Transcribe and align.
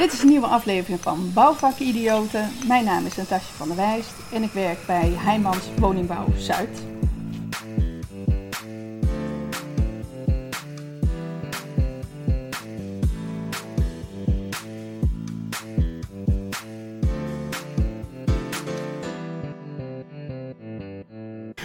Dit 0.00 0.12
is 0.12 0.22
een 0.22 0.28
nieuwe 0.28 0.46
aflevering 0.46 1.00
van 1.00 1.30
Bouwvakidioten. 1.34 2.50
Mijn 2.66 2.84
naam 2.84 3.06
is 3.06 3.16
Natasja 3.16 3.54
van 3.56 3.68
der 3.68 3.76
Wijst 3.76 4.12
en 4.32 4.42
ik 4.42 4.52
werk 4.52 4.86
bij 4.86 5.12
Heijmans 5.16 5.64
Woningbouw 5.78 6.26
Zuid. 6.36 6.68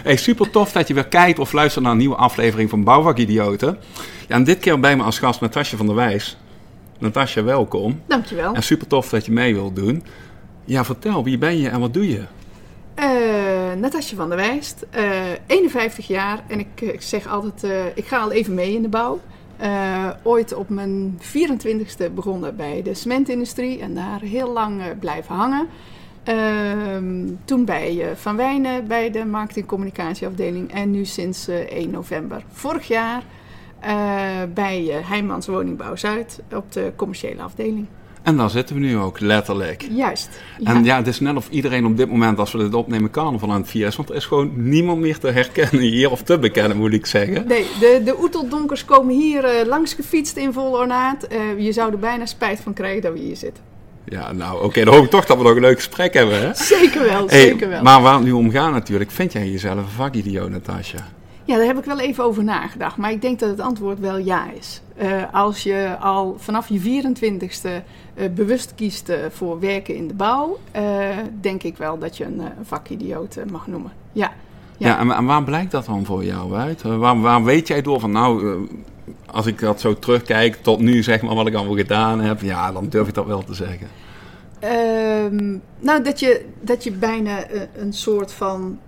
Hey, 0.02 0.16
super 0.16 0.50
tof 0.50 0.72
dat 0.72 0.88
je 0.88 0.94
weer 0.94 1.08
kijkt 1.08 1.38
of 1.38 1.52
luistert 1.52 1.84
naar 1.84 1.92
een 1.92 1.98
nieuwe 1.98 2.16
aflevering 2.16 2.70
van 2.70 2.84
Bouwvakidioten. 2.84 3.78
Ja, 4.28 4.34
en 4.34 4.44
dit 4.44 4.58
keer 4.58 4.80
bij 4.80 4.96
me 4.96 5.02
als 5.02 5.18
gast 5.18 5.40
Natasja 5.40 5.76
van 5.76 5.86
der 5.86 5.94
Wijs. 5.94 6.36
Natasja, 6.98 7.42
welkom. 7.42 8.02
Dankjewel. 8.06 8.54
En 8.54 8.62
super 8.62 8.86
tof 8.86 9.08
dat 9.08 9.26
je 9.26 9.32
mee 9.32 9.54
wilt 9.54 9.76
doen. 9.76 10.04
Ja, 10.64 10.84
vertel, 10.84 11.24
wie 11.24 11.38
ben 11.38 11.58
je 11.58 11.68
en 11.68 11.80
wat 11.80 11.94
doe 11.94 12.08
je? 12.08 12.22
Uh, 12.98 13.80
Natasja 13.80 14.16
van 14.16 14.28
der 14.28 14.38
Wijst, 14.38 14.86
uh, 14.96 15.02
51 15.46 16.06
jaar 16.06 16.44
en 16.48 16.58
ik, 16.58 16.80
ik 16.80 17.02
zeg 17.02 17.26
altijd, 17.26 17.64
uh, 17.64 17.86
ik 17.94 18.04
ga 18.04 18.18
al 18.18 18.32
even 18.32 18.54
mee 18.54 18.74
in 18.74 18.82
de 18.82 18.88
bouw. 18.88 19.20
Ooit 20.22 20.54
op 20.54 20.68
mijn 20.68 21.18
24ste 21.20 22.12
begonnen 22.14 22.56
bij 22.56 22.82
de 22.82 22.94
cementindustrie 22.94 23.80
en 23.80 23.94
daar 23.94 24.20
heel 24.20 24.52
lang 24.52 24.98
blijven 25.00 25.34
hangen. 25.34 25.68
Uh, 26.28 27.34
toen 27.44 27.64
bij 27.64 28.12
Van 28.14 28.36
Wijnen 28.36 28.86
bij 28.86 29.10
de 29.10 29.24
marketing 29.24 29.66
communicatieafdeling 29.66 30.72
en 30.72 30.90
nu 30.90 31.04
sinds 31.04 31.48
1 31.48 31.90
november 31.90 32.42
vorig 32.52 32.88
jaar 32.88 33.22
bij 34.54 35.00
Heijmans 35.02 35.46
Woningbouw 35.46 35.96
Zuid 35.96 36.40
op 36.54 36.72
de 36.72 36.92
commerciële 36.96 37.42
afdeling. 37.42 37.86
En 38.22 38.36
daar 38.36 38.50
zitten 38.50 38.74
we 38.74 38.80
nu 38.80 38.98
ook, 38.98 39.20
letterlijk. 39.20 39.86
Juist. 39.90 40.40
Ja. 40.58 40.74
En 40.74 40.84
ja, 40.84 40.96
het 40.96 41.06
is 41.06 41.20
net 41.20 41.36
of 41.36 41.48
iedereen 41.50 41.86
op 41.86 41.96
dit 41.96 42.08
moment, 42.08 42.38
als 42.38 42.52
we 42.52 42.58
dit 42.58 42.74
opnemen, 42.74 43.10
carnaval 43.10 43.52
aan 43.52 43.60
het 43.60 43.70
vieren 43.70 43.90
is. 43.90 43.96
Want 43.96 44.08
er 44.08 44.14
is 44.14 44.24
gewoon 44.24 44.50
niemand 44.54 45.00
meer 45.00 45.18
te 45.18 45.30
herkennen 45.30 45.80
hier, 45.80 46.10
of 46.10 46.22
te 46.22 46.38
bekennen, 46.38 46.76
moet 46.76 46.92
ik 46.92 47.06
zeggen. 47.06 47.46
Nee, 47.46 47.66
de, 47.80 48.00
de 48.04 48.20
oeteldonkers 48.20 48.84
komen 48.84 49.14
hier 49.14 49.44
uh, 49.44 49.66
langs 49.66 49.94
gefietst 49.94 50.36
in 50.36 50.52
vol 50.52 50.78
ornaat. 50.78 51.26
Uh, 51.32 51.64
je 51.64 51.72
zou 51.72 51.92
er 51.92 51.98
bijna 51.98 52.26
spijt 52.26 52.60
van 52.60 52.72
krijgen 52.72 53.02
dat 53.02 53.12
we 53.12 53.18
hier 53.18 53.36
zitten. 53.36 53.62
Ja, 54.04 54.32
nou 54.32 54.56
oké, 54.56 54.64
okay, 54.64 54.84
dan 54.84 54.94
hoop 54.94 55.04
ik 55.04 55.10
toch 55.10 55.26
dat 55.26 55.36
we 55.36 55.42
nog 55.42 55.54
een 55.54 55.60
leuk 55.60 55.76
gesprek 55.76 56.14
hebben, 56.14 56.40
hè? 56.40 56.54
Zeker 56.54 57.04
wel, 57.04 57.28
hey, 57.28 57.40
zeker 57.40 57.68
wel. 57.68 57.82
Maar 57.82 58.02
waar 58.02 58.14
het 58.14 58.24
nu 58.24 58.32
om 58.32 58.50
gaat 58.50 58.72
natuurlijk, 58.72 59.10
vind 59.10 59.32
jij 59.32 59.48
jezelf 59.48 59.78
een 59.78 59.88
vakidioot, 59.88 60.50
Natasja? 60.50 61.08
Ja, 61.46 61.56
daar 61.56 61.66
heb 61.66 61.78
ik 61.78 61.84
wel 61.84 62.00
even 62.00 62.24
over 62.24 62.44
nagedacht. 62.44 62.96
Maar 62.96 63.10
ik 63.10 63.22
denk 63.22 63.38
dat 63.38 63.48
het 63.48 63.60
antwoord 63.60 64.00
wel 64.00 64.18
ja 64.18 64.50
is. 64.50 64.80
Uh, 65.02 65.22
als 65.32 65.62
je 65.62 65.96
al 66.00 66.34
vanaf 66.38 66.68
je 66.68 67.02
24ste 67.02 67.68
uh, 68.14 68.28
bewust 68.34 68.74
kiest 68.74 69.08
uh, 69.08 69.16
voor 69.30 69.60
werken 69.60 69.94
in 69.94 70.08
de 70.08 70.14
bouw, 70.14 70.58
denk 71.40 71.62
ik 71.62 71.76
wel 71.76 71.98
dat 71.98 72.16
je 72.16 72.24
een, 72.24 72.42
vakidioot 72.62 73.38
mag 73.50 73.66
noemen. 73.66 73.92
Ja. 74.12 74.32
Ja, 74.76 74.88
ja 74.88 74.98
en, 74.98 75.10
en, 75.10 75.24
waar 75.24 75.44
blijkt 75.44 75.70
dat 75.70 75.84
dan 75.84 76.04
voor 76.04 76.24
jou 76.24 76.54
uit? 76.54 76.82
waar, 76.82 77.20
waar 77.20 77.44
weet 77.44 77.68
jij 77.68 77.82
door 77.82 78.00
van, 78.00 78.10
nou, 78.10 78.58
als 79.26 79.46
ik 79.46 79.58
dat 79.58 79.80
zo 79.80 79.98
terugkijk 79.98 80.56
tot 80.62 80.80
nu, 80.80 81.02
zeg 81.02 81.22
maar, 81.22 81.34
wat 81.34 81.46
ik 81.46 81.54
allemaal 81.54 81.76
gedaan 81.76 82.20
heb, 82.20 82.40
ja, 82.40 82.72
dan 82.72 82.88
durf 82.88 83.08
ik 83.08 83.14
dat 83.14 83.26
wel 83.26 83.44
te 83.44 83.54
zeggen. 83.54 83.88
Um, 85.32 85.62
nou, 85.78 86.02
dat 86.02 86.20
je, 86.20 86.44
dat 86.60 86.84
je 86.84 86.92
bijna 86.92 87.44
een 87.76 87.92
soort 87.92 88.32
van 88.32 88.78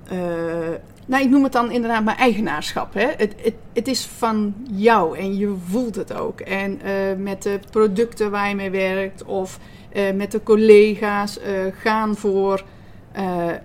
nou, 1.08 1.22
ik 1.22 1.30
noem 1.30 1.42
het 1.42 1.52
dan 1.52 1.70
inderdaad 1.70 2.04
mijn 2.04 2.16
eigenaarschap. 2.16 2.94
Hè? 2.94 3.06
Het, 3.16 3.34
het, 3.42 3.54
het 3.72 3.88
is 3.88 4.06
van 4.06 4.54
jou 4.70 5.18
en 5.18 5.36
je 5.36 5.54
voelt 5.68 5.94
het 5.94 6.12
ook. 6.12 6.40
En 6.40 6.80
uh, 6.84 6.90
met 7.18 7.42
de 7.42 7.58
producten 7.70 8.30
waar 8.30 8.48
je 8.48 8.54
mee 8.54 8.70
werkt 8.70 9.24
of 9.24 9.58
uh, 9.92 10.12
met 10.14 10.32
de 10.32 10.42
collega's 10.42 11.38
uh, 11.38 11.44
gaan 11.80 12.16
voor 12.16 12.64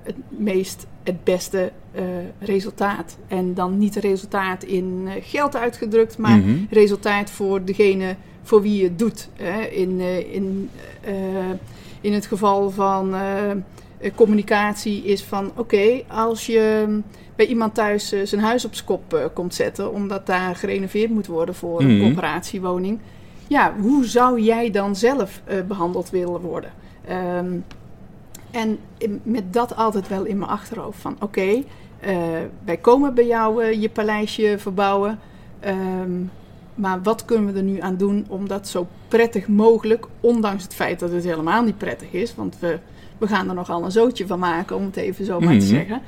het 0.03 0.15
meest, 0.29 0.87
het 1.03 1.23
beste 1.23 1.71
resultaat. 2.39 3.17
En 3.27 3.53
dan 3.53 3.77
niet 3.77 3.95
resultaat 3.95 4.63
in 4.63 5.07
geld 5.21 5.55
uitgedrukt, 5.55 6.17
maar 6.17 6.37
mm 6.37 6.43
-hmm. 6.43 6.67
resultaat 6.69 7.29
voor 7.29 7.65
degene 7.65 8.15
voor 8.43 8.61
wie 8.61 8.77
je 8.77 8.83
het 8.83 8.99
doet. 8.99 9.29
Hè? 9.35 9.61
In, 9.61 9.99
in, 10.31 10.69
in 12.01 12.13
het 12.13 12.25
geval 12.25 12.69
van 12.69 13.15
communicatie 14.15 15.03
is 15.03 15.23
van 15.23 15.47
oké, 15.47 15.59
okay, 15.59 16.05
als 16.07 16.45
je 16.45 16.87
bij 17.35 17.45
iemand 17.45 17.73
thuis 17.73 18.13
uh, 18.13 18.25
zijn 18.25 18.41
huis 18.41 18.65
op 18.65 18.73
zijn 18.73 18.87
kop 18.87 19.13
uh, 19.13 19.25
komt 19.33 19.55
zetten, 19.55 19.91
omdat 19.91 20.25
daar 20.25 20.55
gerenoveerd 20.55 21.09
moet 21.09 21.27
worden 21.27 21.55
voor 21.55 21.79
een 21.79 21.87
mm-hmm. 21.87 22.01
coöperatiewoning. 22.01 22.99
Ja, 23.47 23.73
hoe 23.79 24.05
zou 24.05 24.39
jij 24.41 24.71
dan 24.71 24.95
zelf 24.95 25.41
behandeld 25.67 26.09
willen 26.09 26.41
worden? 26.41 26.71
Um, 27.37 27.65
en 28.51 28.79
met 29.23 29.53
dat 29.53 29.75
altijd 29.75 30.07
wel 30.07 30.23
in 30.23 30.37
mijn 30.37 30.51
achterhoofd 30.51 30.99
van 30.99 31.13
oké, 31.13 31.23
okay, 31.23 31.65
wij 32.65 32.77
komen 32.77 33.13
bij 33.13 33.25
jou 33.25 33.65
je 33.65 33.89
paleisje 33.89 34.55
verbouwen. 34.57 35.19
Um, 35.65 36.31
maar 36.75 37.01
wat 37.01 37.25
kunnen 37.25 37.53
we 37.53 37.59
er 37.59 37.65
nu 37.65 37.79
aan 37.79 37.97
doen 37.97 38.25
om 38.27 38.47
dat 38.47 38.67
zo 38.67 38.87
prettig 39.07 39.47
mogelijk, 39.47 40.05
ondanks 40.19 40.63
het 40.63 40.73
feit 40.73 40.99
dat 40.99 41.11
het 41.11 41.23
helemaal 41.23 41.63
niet 41.63 41.77
prettig 41.77 42.11
is, 42.11 42.35
want 42.35 42.57
we, 42.59 42.79
we 43.23 43.29
gaan 43.29 43.49
er 43.49 43.55
nogal 43.55 43.83
een 43.83 43.91
zootje 43.91 44.27
van 44.27 44.39
maken, 44.39 44.75
om 44.75 44.85
het 44.85 44.95
even 44.95 45.25
zo 45.25 45.39
maar 45.39 45.59
te 45.59 45.65
zeggen. 45.65 46.01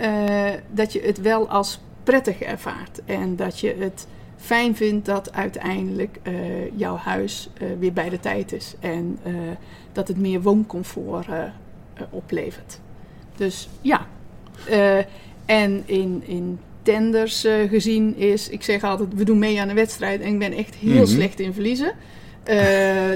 Uh, 0.00 0.50
dat 0.70 0.92
je 0.92 1.00
het 1.00 1.20
wel 1.20 1.48
als 1.48 1.80
prettig 2.02 2.40
ervaart. 2.40 3.00
En 3.04 3.36
dat 3.36 3.60
je 3.60 3.74
het 3.78 4.06
fijn 4.36 4.76
vindt 4.76 5.06
dat 5.06 5.32
uiteindelijk 5.32 6.18
uh, 6.22 6.34
jouw 6.76 6.96
huis 6.96 7.50
uh, 7.62 7.68
weer 7.78 7.92
bij 7.92 8.08
de 8.08 8.20
tijd 8.20 8.52
is. 8.52 8.74
En 8.80 9.18
dat 9.92 10.08
het 10.08 10.16
meer 10.16 10.42
wooncomfort 10.42 11.26
oplevert. 12.10 12.80
Dus 13.36 13.68
ja. 13.80 14.06
en 15.44 15.82
in, 15.86 16.22
in 16.26 16.58
tenders 16.82 17.46
gezien 17.68 18.16
is, 18.16 18.48
ik 18.48 18.62
zeg 18.62 18.82
altijd, 18.82 19.08
we 19.14 19.24
doen 19.24 19.38
mee 19.38 19.60
aan 19.60 19.68
de 19.68 19.74
wedstrijd. 19.74 20.20
En 20.20 20.32
ik 20.32 20.38
ben 20.38 20.52
echt 20.52 20.74
heel 20.74 20.90
mm-hmm. 20.90 21.06
slecht 21.06 21.40
in 21.40 21.52
verliezen. 21.52 21.92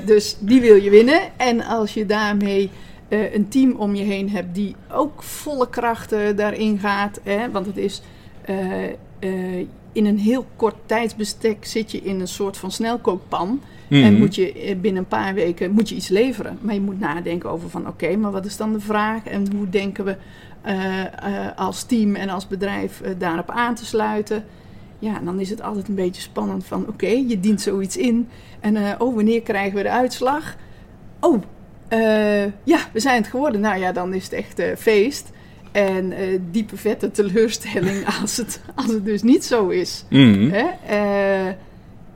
dus 0.04 0.36
die 0.40 0.60
wil 0.60 0.76
je 0.76 0.90
winnen. 0.90 1.20
En 1.36 1.62
als 1.62 1.94
je 1.94 2.06
daarmee 2.06 2.70
uh, 3.12 3.34
een 3.34 3.48
team 3.48 3.72
om 3.72 3.94
je 3.94 4.04
heen 4.04 4.30
hebt 4.30 4.54
die 4.54 4.76
ook 4.92 5.22
volle 5.22 5.68
krachten 5.68 6.36
daarin 6.36 6.78
gaat. 6.78 7.20
Hè? 7.22 7.50
Want 7.50 7.66
het 7.66 7.76
is 7.76 8.02
uh, 8.48 8.84
uh, 9.20 9.66
in 9.92 10.06
een 10.06 10.18
heel 10.18 10.46
kort 10.56 10.74
tijdsbestek 10.86 11.64
zit 11.64 11.90
je 11.90 11.98
in 11.98 12.20
een 12.20 12.28
soort 12.28 12.56
van 12.56 12.70
snelkookpan. 12.70 13.60
En 13.88 14.18
moet 14.18 14.34
je 14.34 14.76
binnen 14.80 15.02
een 15.02 15.08
paar 15.08 15.34
weken 15.34 15.70
moet 15.70 15.88
je 15.88 15.94
iets 15.94 16.08
leveren. 16.08 16.58
Maar 16.60 16.74
je 16.74 16.80
moet 16.80 17.00
nadenken 17.00 17.50
over 17.50 17.70
van 17.70 17.80
oké, 17.80 18.04
okay, 18.04 18.14
maar 18.14 18.30
wat 18.30 18.44
is 18.44 18.56
dan 18.56 18.72
de 18.72 18.80
vraag? 18.80 19.26
En 19.26 19.52
hoe 19.56 19.68
denken 19.68 20.04
we 20.04 20.16
als 21.56 21.82
team 21.82 22.14
en 22.14 22.28
als 22.28 22.48
bedrijf 22.48 23.02
daarop 23.18 23.50
aan 23.50 23.74
te 23.74 23.84
sluiten? 23.84 24.44
Ja, 24.98 25.20
dan 25.24 25.40
is 25.40 25.50
het 25.50 25.62
altijd 25.62 25.88
een 25.88 25.94
beetje 25.94 26.22
spannend 26.22 26.64
van 26.64 26.80
oké, 26.80 26.90
okay, 26.90 27.24
je 27.28 27.40
dient 27.40 27.60
zoiets 27.60 27.96
in. 27.96 28.28
En 28.60 29.00
oh, 29.00 29.14
wanneer 29.14 29.42
krijgen 29.42 29.76
we 29.76 29.82
de 29.82 29.90
uitslag? 29.90 30.56
Oh, 31.20 31.42
uh, 31.92 32.44
ja, 32.44 32.78
we 32.92 33.00
zijn 33.00 33.16
het 33.16 33.30
geworden. 33.30 33.60
Nou 33.60 33.78
ja, 33.78 33.92
dan 33.92 34.14
is 34.14 34.24
het 34.24 34.32
echt 34.32 34.60
uh, 34.60 34.66
feest. 34.76 35.30
En 35.72 36.12
uh, 36.12 36.38
diepe 36.50 36.76
vette 36.76 37.10
teleurstelling 37.10 38.06
als 38.20 38.36
het, 38.36 38.62
als 38.74 38.86
het 38.86 39.04
dus 39.04 39.22
niet 39.22 39.44
zo 39.44 39.68
is. 39.68 40.04
Mm. 40.08 40.50
Hè? 40.52 40.64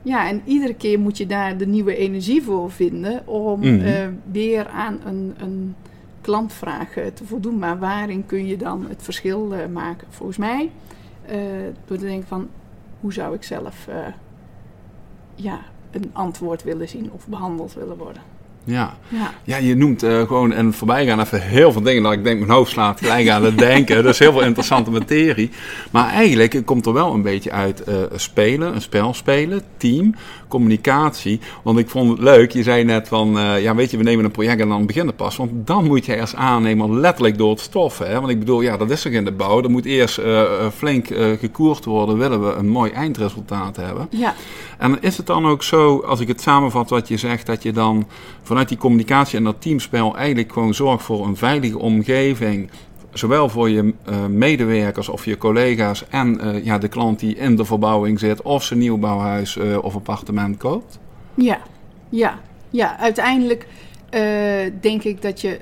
ja, 0.03 0.29
en 0.29 0.43
iedere 0.45 0.75
keer 0.75 0.99
moet 0.99 1.17
je 1.17 1.27
daar 1.27 1.57
de 1.57 1.67
nieuwe 1.67 1.97
energie 1.97 2.43
voor 2.43 2.71
vinden 2.71 3.27
om 3.27 3.61
mm. 3.61 4.21
weer 4.33 4.69
aan 4.69 5.01
een, 5.05 5.35
een 5.39 5.75
klantvraag 6.21 6.93
te 7.15 7.25
voldoen. 7.25 7.59
Maar 7.59 7.79
waarin 7.79 8.27
kun 8.27 8.47
je 8.47 8.57
dan 8.57 8.87
het 8.89 9.03
verschil 9.03 9.53
maken? 9.73 10.07
Volgens 10.11 10.39
mij, 10.39 10.71
door 11.87 11.99
te 11.99 12.05
denken 12.05 12.29
van, 12.29 12.49
hoe 13.01 13.13
zou 13.13 13.35
ik 13.35 13.43
zelf 13.43 13.89
ja, 15.35 15.61
een 15.91 16.11
antwoord 16.13 16.63
willen 16.63 16.89
zien 16.89 17.11
of 17.13 17.27
behandeld 17.27 17.75
willen 17.75 17.97
worden? 17.97 18.23
Ja. 18.67 18.97
ja. 19.09 19.33
ja, 19.45 19.57
je 19.57 19.77
noemt 19.77 20.05
uh, 20.05 20.21
gewoon 20.21 20.53
en 20.53 20.73
voorbij 20.73 21.07
gaan 21.07 21.21
even 21.21 21.43
heel 21.43 21.73
veel 21.73 21.83
dingen 21.83 22.03
dat 22.03 22.13
ik 22.13 22.25
denk 22.25 22.39
mijn 22.39 22.51
hoofd 22.51 22.71
slaat 22.71 23.01
gelijk 23.01 23.29
aan 23.29 23.45
het 23.45 23.59
denken. 23.69 24.03
Dat 24.03 24.13
is 24.13 24.19
heel 24.19 24.33
veel 24.33 24.43
interessante 24.43 24.91
materie. 24.91 25.51
Maar 25.91 26.09
eigenlijk 26.09 26.63
komt 26.65 26.87
er 26.87 26.93
wel 26.93 27.15
een 27.15 27.23
beetje 27.23 27.51
uit 27.51 27.83
uh, 27.89 27.95
spelen, 28.15 28.75
een 28.75 28.81
spel 28.81 29.15
spelen, 29.15 29.63
team, 29.77 30.15
communicatie. 30.49 31.41
Want 31.63 31.79
ik 31.79 31.89
vond 31.89 32.11
het 32.11 32.21
leuk, 32.21 32.53
je 32.53 32.63
zei 32.63 32.85
net 32.85 33.09
van, 33.09 33.37
uh, 33.39 33.63
ja 33.63 33.75
weet 33.75 33.91
je, 33.91 33.97
we 33.97 34.03
nemen 34.03 34.25
een 34.25 34.31
project 34.31 34.61
en 34.61 34.69
dan 34.69 34.87
beginnen 34.87 35.15
pas. 35.15 35.37
Want 35.37 35.51
dan 35.67 35.85
moet 35.85 36.07
je 36.07 36.21
als 36.21 36.35
aannemer 36.35 36.91
letterlijk 36.91 37.39
door 37.39 37.51
het 37.51 37.61
stoffen. 37.61 38.09
Hè? 38.09 38.15
Want 38.15 38.29
ik 38.29 38.39
bedoel, 38.39 38.61
ja 38.61 38.77
dat 38.77 38.91
is 38.91 39.03
toch 39.03 39.13
in 39.13 39.25
de 39.25 39.33
bouw. 39.33 39.63
Er 39.63 39.71
moet 39.71 39.85
eerst 39.85 40.21
flink 40.75 41.07
gekoerd 41.41 41.85
worden, 41.85 42.19
willen 42.19 42.47
we 42.47 42.53
een 42.53 42.69
mooi 42.69 42.91
eindresultaat 42.91 43.77
hebben. 43.77 44.09
Ja. 44.11 44.35
En 44.79 45.03
is 45.03 45.17
het 45.17 45.27
dan 45.27 45.47
ook 45.47 45.63
zo, 45.63 45.99
als 46.01 46.21
ik 46.21 46.29
het 46.29 46.41
samenvat 46.41 46.91
wat 46.91 47.09
je 47.09 47.17
zegt, 47.17 47.47
dat 47.47 47.63
je 47.63 47.73
dan 47.73 48.07
vanuit 48.43 48.69
die 48.69 48.79
communicatie 48.79 49.39
en 49.39 49.45
dat 49.45 49.61
teamspel 49.61 50.17
eigenlijk 50.17 50.53
gewoon 50.53 50.75
zorgt 50.75 51.05
voor 51.05 51.27
een 51.27 51.37
veilige 51.37 51.79
omgeving. 51.79 52.71
Zowel 53.13 53.49
voor 53.49 53.71
je 53.71 53.95
uh, 54.09 54.27
medewerkers 54.27 55.09
of 55.09 55.25
je 55.25 55.39
collega's 55.39 56.09
en 56.09 56.41
uh, 56.45 56.65
ja, 56.65 56.79
de 56.79 56.89
klant 56.89 57.19
die 57.21 57.37
in 57.37 57.57
de 57.57 57.65
verbouwing 57.65 58.19
zit, 58.19 58.43
of 58.43 58.63
zijn 58.65 58.79
nieuwbouwhuis 58.79 59.57
uh, 59.57 59.85
of 59.85 59.95
appartement 59.95 60.57
koopt? 60.57 60.99
Ja, 61.35 61.59
ja, 62.09 62.39
ja, 62.71 62.99
uiteindelijk 62.99 63.67
denk 64.81 65.03
ik 65.03 65.23
dat 65.23 65.41
je, 65.41 65.61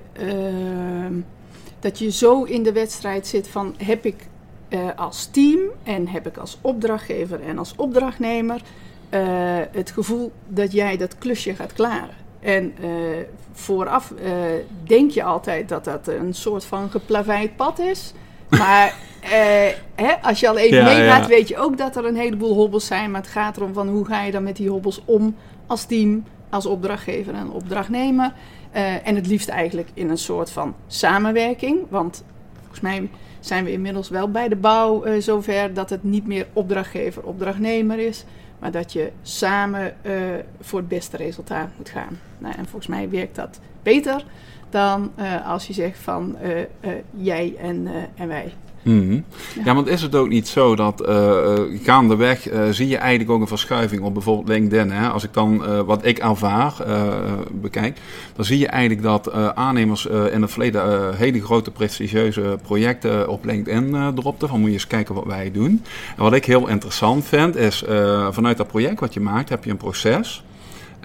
dat 1.81 1.99
je 1.99 2.11
zo 2.11 2.43
in 2.43 2.63
de 2.63 2.73
wedstrijd 2.73 3.27
zit 3.27 3.49
van 3.49 3.75
heb 3.77 4.05
ik 4.05 4.29
als 4.97 5.27
team 5.27 5.59
en 5.83 6.09
heb 6.09 6.27
ik 6.27 6.37
als 6.37 6.59
opdrachtgever 6.61 7.41
en 7.41 7.59
als 7.59 7.73
opdrachtnemer 7.77 8.61
het 9.71 9.91
gevoel 9.91 10.33
dat 10.47 10.73
jij 10.73 10.97
dat 10.97 11.19
klusje 11.19 11.55
gaat 11.55 11.73
klaren. 11.73 12.15
En 12.41 12.75
vooraf 13.53 14.13
denk 14.85 15.11
je 15.11 15.23
altijd 15.23 15.69
dat 15.69 15.85
dat 15.85 16.09
een 16.09 16.35
soort 16.35 16.65
van 16.65 16.91
geplaveid 16.91 17.57
pad 17.57 17.79
is. 17.79 18.13
Maar 18.49 18.95
eh, 19.21 19.69
hè, 19.95 20.23
als 20.23 20.41
je 20.41 20.49
al 20.49 20.59
even 20.59 20.77
ja, 20.77 20.85
meegaat, 20.85 21.27
weet 21.27 21.49
je 21.49 21.59
ook 21.59 21.79
dat 21.79 21.97
er 21.97 22.05
een 22.05 22.17
heleboel 22.17 22.55
hobbels 22.55 22.87
zijn. 22.87 23.11
Maar 23.11 23.21
het 23.21 23.31
gaat 23.31 23.57
erom 23.57 23.73
van 23.73 23.89
hoe 23.89 24.07
ga 24.07 24.23
je 24.23 24.33
dan 24.33 24.43
met 24.43 24.57
die 24.57 24.69
hobbels 24.69 25.03
om 25.05 25.37
als 25.67 25.85
team, 25.85 26.25
als 26.51 26.67
opdrachtgever 26.67 27.35
en 27.35 27.51
opdrachtnemer. 27.51 28.33
En 29.05 29.15
het 29.15 29.27
liefst 29.27 29.49
eigenlijk 29.49 29.89
in 29.95 30.11
een 30.11 30.19
soort 30.19 30.51
van 30.51 30.75
samenwerking. 30.87 31.81
Want 31.89 32.25
volgens 32.59 32.81
mij 32.81 33.09
zijn 33.41 33.65
we 33.65 33.73
inmiddels 33.73 34.09
wel 34.09 34.31
bij 34.31 34.49
de 34.49 34.57
bouw 34.57 35.05
zover 35.21 35.75
dat 35.75 35.91
het 35.91 36.05
niet 36.05 36.27
meer 36.27 36.47
opdrachtgever, 36.53 37.23
opdrachtnemer 37.23 37.99
is. 37.99 38.25
Maar 38.65 38.73
dat 38.73 38.93
je 38.93 39.13
samen 39.23 39.97
uh, 40.03 40.15
voor 40.61 40.79
het 40.79 40.89
beste 40.89 41.17
resultaat 41.17 41.69
moet 41.77 41.89
gaan. 41.89 42.19
Nou, 42.39 42.55
en 42.55 42.65
volgens 42.65 42.87
mij 42.87 43.11
werkt 43.11 43.35
dat 43.35 43.61
beter 43.83 44.25
dan 44.71 45.13
uh, 45.19 45.47
als 45.49 45.67
je 45.67 45.73
zegt 45.73 45.99
van 45.99 46.37
uh, 46.43 46.93
jij 47.11 47.57
en, 47.59 47.89
en 48.15 48.29
wij. 48.29 48.53
-hmm. 48.85 49.25
ja. 49.65 49.75
want 49.75 49.89
is 49.89 50.03
het 50.03 50.15
ook 50.15 50.29
niet 50.29 50.49
zo 50.49 50.77
dat 50.77 51.03
gaandeweg 51.83 52.49
zie 52.71 52.89
je 52.89 52.97
eigenlijk 52.97 53.31
ook 53.31 53.41
een 53.41 53.47
verschuiving 53.47 54.03
op 54.03 54.15
bijvoorbeeld 54.15 54.49
LinkedIn. 54.49 54.91
Hè? 54.91 55.09
Als 55.09 55.25
ik 55.25 55.33
dan 55.33 55.85
wat 55.85 56.05
ik 56.05 56.19
ervaar 56.19 56.75
bekijk, 57.53 57.99
dan 58.37 58.45
zie 58.45 58.59
je 58.59 58.67
eigenlijk 58.67 59.03
dat 59.03 59.33
aannemers 59.55 60.07
in 60.07 60.43
het 60.43 60.51
verleden 60.51 61.17
hele 61.17 61.43
grote 61.43 61.71
prestigieuze 61.71 62.59
projecten 62.63 63.29
op 63.29 63.45
LinkedIn 63.45 64.15
dropten. 64.15 64.49
Van 64.49 64.61
moet 64.61 64.69
je 64.69 64.75
eens 64.75 64.87
kijken 64.87 65.15
wat 65.15 65.25
wij 65.25 65.51
doen. 65.53 65.83
En 66.17 66.23
wat 66.23 66.33
ik 66.33 66.45
heel 66.45 66.69
interessant 66.69 67.25
vind 67.25 67.57
is 67.57 67.85
vanuit 68.31 68.57
dat 68.57 68.67
project 68.67 69.01
wat 69.01 69.15
je 69.15 69.21
maakt 69.21 69.49
heb 69.49 69.65
je 69.65 69.71
een 69.71 69.77
proces. 69.77 70.45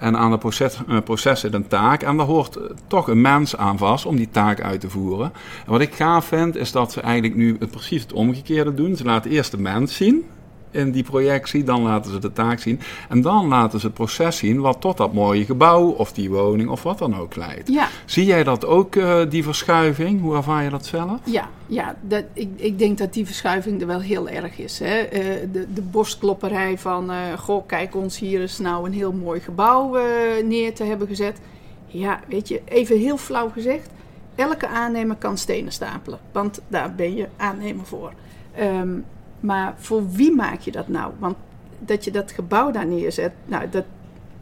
En 0.00 0.16
aan 0.16 0.30
het 0.30 0.40
proces, 0.40 0.78
uh, 0.88 1.00
proces 1.00 1.40
zit 1.40 1.54
een 1.54 1.66
taak. 1.66 2.02
En 2.02 2.16
daar 2.16 2.26
hoort 2.26 2.58
toch 2.86 3.08
een 3.08 3.20
mens 3.20 3.56
aan 3.56 3.78
vast 3.78 4.06
om 4.06 4.16
die 4.16 4.28
taak 4.30 4.60
uit 4.60 4.80
te 4.80 4.90
voeren. 4.90 5.32
En 5.66 5.72
wat 5.72 5.80
ik 5.80 5.94
gaaf 5.94 6.24
vind, 6.24 6.56
is 6.56 6.72
dat 6.72 6.92
ze 6.92 7.00
eigenlijk 7.00 7.34
nu 7.34 7.58
precies 7.70 8.02
het 8.02 8.12
omgekeerde 8.12 8.74
doen. 8.74 8.96
Ze 8.96 9.04
laten 9.04 9.30
eerst 9.30 9.50
de 9.50 9.58
mens 9.58 9.96
zien 9.96 10.24
in 10.70 10.90
die 10.90 11.02
projectie. 11.02 11.64
Dan 11.64 11.82
laten 11.82 12.12
ze 12.12 12.18
de 12.18 12.32
taak 12.32 12.60
zien. 12.60 12.80
En 13.08 13.20
dan 13.20 13.48
laten 13.48 13.80
ze 13.80 13.86
het 13.86 13.94
proces 13.94 14.36
zien 14.36 14.60
wat 14.60 14.80
tot 14.80 14.96
dat 14.96 15.12
mooie 15.12 15.44
gebouw 15.44 15.88
of 15.88 16.12
die 16.12 16.30
woning 16.30 16.68
of 16.68 16.82
wat 16.82 16.98
dan 16.98 17.16
ook 17.16 17.36
leidt. 17.36 17.68
Ja. 17.68 17.88
Zie 18.04 18.24
jij 18.24 18.44
dat 18.44 18.66
ook, 18.66 18.94
uh, 18.94 19.20
die 19.28 19.42
verschuiving? 19.42 20.20
Hoe 20.20 20.36
ervaar 20.36 20.64
je 20.64 20.70
dat 20.70 20.86
zelf? 20.86 21.18
Ja, 21.24 21.48
ja 21.66 21.96
dat, 22.00 22.24
ik, 22.32 22.48
ik 22.56 22.78
denk 22.78 22.98
dat 22.98 23.12
die 23.12 23.26
verschuiving 23.26 23.80
er 23.80 23.86
wel 23.86 24.00
heel 24.00 24.28
erg 24.28 24.58
is. 24.58 24.78
Hè? 24.78 25.02
Uh, 25.04 25.48
de, 25.52 25.72
de 25.72 25.82
borstklopperij 25.82 26.78
van, 26.78 27.10
uh, 27.10 27.16
goh, 27.38 27.66
kijk 27.66 27.96
ons 27.96 28.18
hier 28.18 28.40
is 28.40 28.58
nou 28.58 28.86
een 28.86 28.92
heel 28.92 29.12
mooi 29.12 29.40
gebouw 29.40 29.98
neer 30.44 30.74
te 30.74 30.84
hebben 30.84 31.06
gezet. 31.06 31.38
Ja, 31.86 32.20
weet 32.28 32.48
je, 32.48 32.60
even 32.64 32.98
heel 32.98 33.16
flauw 33.16 33.48
gezegd. 33.48 33.88
Elke 34.34 34.68
aannemer 34.68 35.16
kan 35.16 35.38
stenen 35.38 35.72
stapelen, 35.72 36.18
want 36.32 36.60
daar 36.68 36.94
ben 36.94 37.14
je 37.14 37.28
aannemer 37.36 37.86
voor. 37.86 38.12
Um, 38.60 39.04
maar 39.40 39.74
voor 39.76 40.10
wie 40.10 40.34
maak 40.34 40.60
je 40.60 40.72
dat 40.72 40.88
nou? 40.88 41.12
Want 41.18 41.36
dat 41.78 42.04
je 42.04 42.10
dat 42.10 42.32
gebouw 42.32 42.70
daar 42.70 42.86
neerzet, 42.86 43.32
nou, 43.46 43.68
dat, 43.68 43.84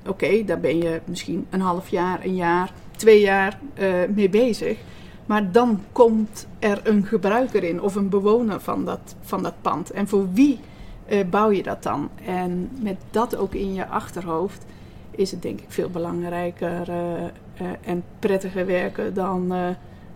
oké, 0.06 0.44
daar 0.44 0.60
ben 0.60 0.78
je 0.78 1.00
misschien 1.04 1.46
een 1.50 1.60
half 1.60 1.88
jaar, 1.88 2.24
een 2.24 2.34
jaar, 2.34 2.72
twee 2.96 3.20
jaar 3.20 3.58
uh, 3.78 3.86
mee 4.14 4.28
bezig. 4.28 4.78
Maar 5.26 5.52
dan 5.52 5.82
komt 5.92 6.46
er 6.58 6.80
een 6.84 7.04
gebruiker 7.06 7.64
in 7.64 7.82
of 7.82 7.94
een 7.94 8.08
bewoner 8.08 8.60
van 8.60 8.84
dat, 8.84 9.14
van 9.20 9.42
dat 9.42 9.54
pand. 9.60 9.90
En 9.90 10.08
voor 10.08 10.32
wie 10.32 10.60
uh, 11.08 11.24
bouw 11.30 11.50
je 11.50 11.62
dat 11.62 11.82
dan? 11.82 12.08
En 12.24 12.70
met 12.82 12.96
dat 13.10 13.36
ook 13.36 13.54
in 13.54 13.74
je 13.74 13.86
achterhoofd 13.86 14.64
is 15.10 15.30
het 15.30 15.42
denk 15.42 15.60
ik 15.60 15.66
veel 15.68 15.90
belangrijker 15.90 16.88
uh, 16.88 17.68
en 17.80 18.04
prettiger 18.18 18.66
werken 18.66 19.14
dan 19.14 19.52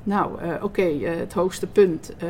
nou, 0.02 0.42
uh, 0.42 0.54
oké, 0.54 0.64
okay, 0.64 0.96
uh, 0.98 1.10
het 1.16 1.32
hoogste 1.32 1.66
punt, 1.66 2.12
uh, 2.14 2.20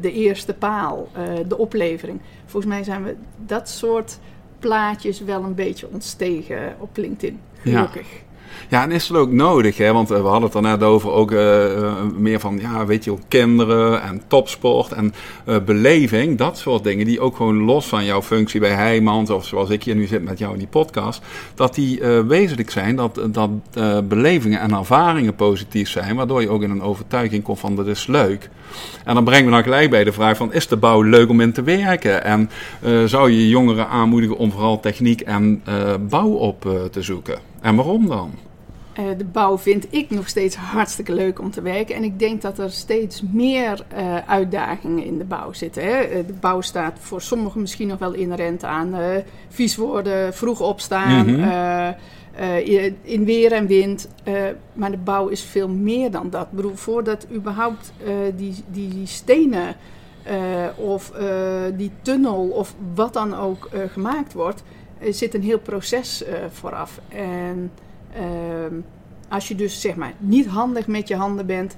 de 0.00 0.12
eerste 0.12 0.54
paal, 0.54 1.08
de 1.48 1.58
oplevering. 1.58 2.20
Volgens 2.44 2.72
mij 2.72 2.84
zijn 2.84 3.04
we 3.04 3.16
dat 3.46 3.68
soort 3.68 4.18
plaatjes 4.58 5.20
wel 5.20 5.42
een 5.42 5.54
beetje 5.54 5.88
ontstegen 5.92 6.74
op 6.78 6.96
LinkedIn. 6.96 7.40
Gelukkig. 7.62 8.12
Ja. 8.12 8.29
Ja, 8.68 8.82
en 8.82 8.90
is 8.90 9.08
het 9.08 9.16
ook 9.16 9.30
nodig, 9.30 9.76
hè? 9.76 9.92
want 9.92 10.08
we 10.08 10.14
hadden 10.14 10.42
het 10.42 10.54
er 10.54 10.62
net 10.62 10.82
over 10.82 11.10
ook 11.10 11.30
uh, 11.30 11.40
meer 12.16 12.40
van, 12.40 12.58
ja, 12.60 12.86
weet 12.86 13.04
je, 13.04 13.14
kinderen 13.28 14.02
en 14.02 14.22
topsport 14.26 14.92
en 14.92 15.14
beleving, 15.64 16.38
dat 16.38 16.58
soort 16.58 16.84
dingen, 16.84 17.06
die 17.06 17.20
ook 17.20 17.36
gewoon 17.36 17.56
los 17.56 17.86
van 17.86 18.04
jouw 18.04 18.22
functie 18.22 18.60
bij 18.60 18.70
Heijmans 18.70 19.30
of 19.30 19.46
zoals 19.46 19.70
ik 19.70 19.82
hier 19.82 19.94
nu 19.94 20.06
zit 20.06 20.22
met 20.22 20.38
jou 20.38 20.52
in 20.52 20.58
die 20.58 20.68
podcast, 20.68 21.22
dat 21.54 21.74
die 21.74 22.02
wezenlijk 22.26 22.70
zijn, 22.70 22.96
dat, 22.96 23.20
dat 23.30 23.50
belevingen 24.08 24.60
en 24.60 24.72
ervaringen 24.72 25.34
positief 25.34 25.88
zijn, 25.88 26.16
waardoor 26.16 26.40
je 26.40 26.48
ook 26.48 26.62
in 26.62 26.70
een 26.70 26.82
overtuiging 26.82 27.42
komt 27.42 27.58
van, 27.58 27.76
dat 27.76 27.86
is 27.86 28.06
leuk. 28.06 28.50
En 29.04 29.14
dan 29.14 29.24
brengen 29.24 29.44
we 29.44 29.50
dan 29.50 29.62
gelijk 29.62 29.90
bij 29.90 30.04
de 30.04 30.12
vraag 30.12 30.36
van, 30.36 30.52
is 30.52 30.68
de 30.68 30.76
bouw 30.76 31.02
leuk 31.02 31.28
om 31.28 31.40
in 31.40 31.52
te 31.52 31.62
werken? 31.62 32.24
En 32.24 32.50
zou 33.08 33.30
je 33.30 33.48
jongeren 33.48 33.88
aanmoedigen 33.88 34.36
om 34.36 34.52
vooral 34.52 34.80
techniek 34.80 35.20
en 35.20 35.62
bouw 36.08 36.30
op 36.30 36.60
te 36.90 37.02
zoeken? 37.02 37.49
En 37.60 37.76
waarom 37.76 38.06
dan? 38.06 38.30
Uh, 38.98 39.04
de 39.18 39.24
bouw 39.24 39.58
vind 39.58 39.86
ik 39.90 40.10
nog 40.10 40.28
steeds 40.28 40.56
hartstikke 40.56 41.12
leuk 41.12 41.40
om 41.40 41.50
te 41.50 41.62
werken. 41.62 41.94
En 41.94 42.04
ik 42.04 42.18
denk 42.18 42.42
dat 42.42 42.58
er 42.58 42.70
steeds 42.70 43.22
meer 43.32 43.86
uh, 43.96 44.16
uitdagingen 44.26 45.04
in 45.04 45.18
de 45.18 45.24
bouw 45.24 45.52
zitten. 45.52 45.82
Hè. 45.82 45.96
Eh, 45.96 46.26
de 46.26 46.32
bouw 46.32 46.60
staat 46.60 46.98
voor 47.00 47.22
sommigen 47.22 47.60
misschien 47.60 47.88
nog 47.88 47.98
wel 47.98 48.12
inherent 48.12 48.64
aan 48.64 48.94
uh, 48.94 49.06
vies 49.48 49.76
worden, 49.76 50.34
vroeg 50.34 50.60
opstaan, 50.60 51.26
mm 51.26 51.42
-hmm. 51.42 51.94
in 53.02 53.24
weer 53.24 53.52
en 53.52 53.66
wind. 53.66 54.08
maar 54.72 54.90
de 54.90 54.96
bouw 54.96 55.28
is 55.28 55.42
veel 55.42 55.68
meer 55.68 56.10
dan 56.10 56.30
dat. 56.30 56.42
Ik 56.42 56.52
bedoel, 56.52 56.76
voordat 56.76 57.26
überhaupt 57.32 57.92
die, 58.36 58.54
die 58.66 59.06
stenen 59.06 59.76
of 60.76 61.12
die 61.76 61.90
tunnel 62.02 62.48
of 62.48 62.74
wat 62.94 63.12
dan 63.12 63.34
ook 63.36 63.68
gemaakt 63.92 64.32
wordt, 64.32 64.62
zit 65.10 65.34
een 65.34 65.42
heel 65.42 65.58
proces 65.58 66.24
vooraf. 66.50 67.00
En 67.08 67.70
Ehm, 68.14 68.74
als 69.28 69.48
je 69.48 69.54
dus 69.54 69.80
zeg 69.80 69.94
maar 69.94 70.12
niet 70.18 70.46
handig 70.46 70.86
met 70.86 71.08
je 71.08 71.16
handen 71.16 71.46
bent, 71.46 71.76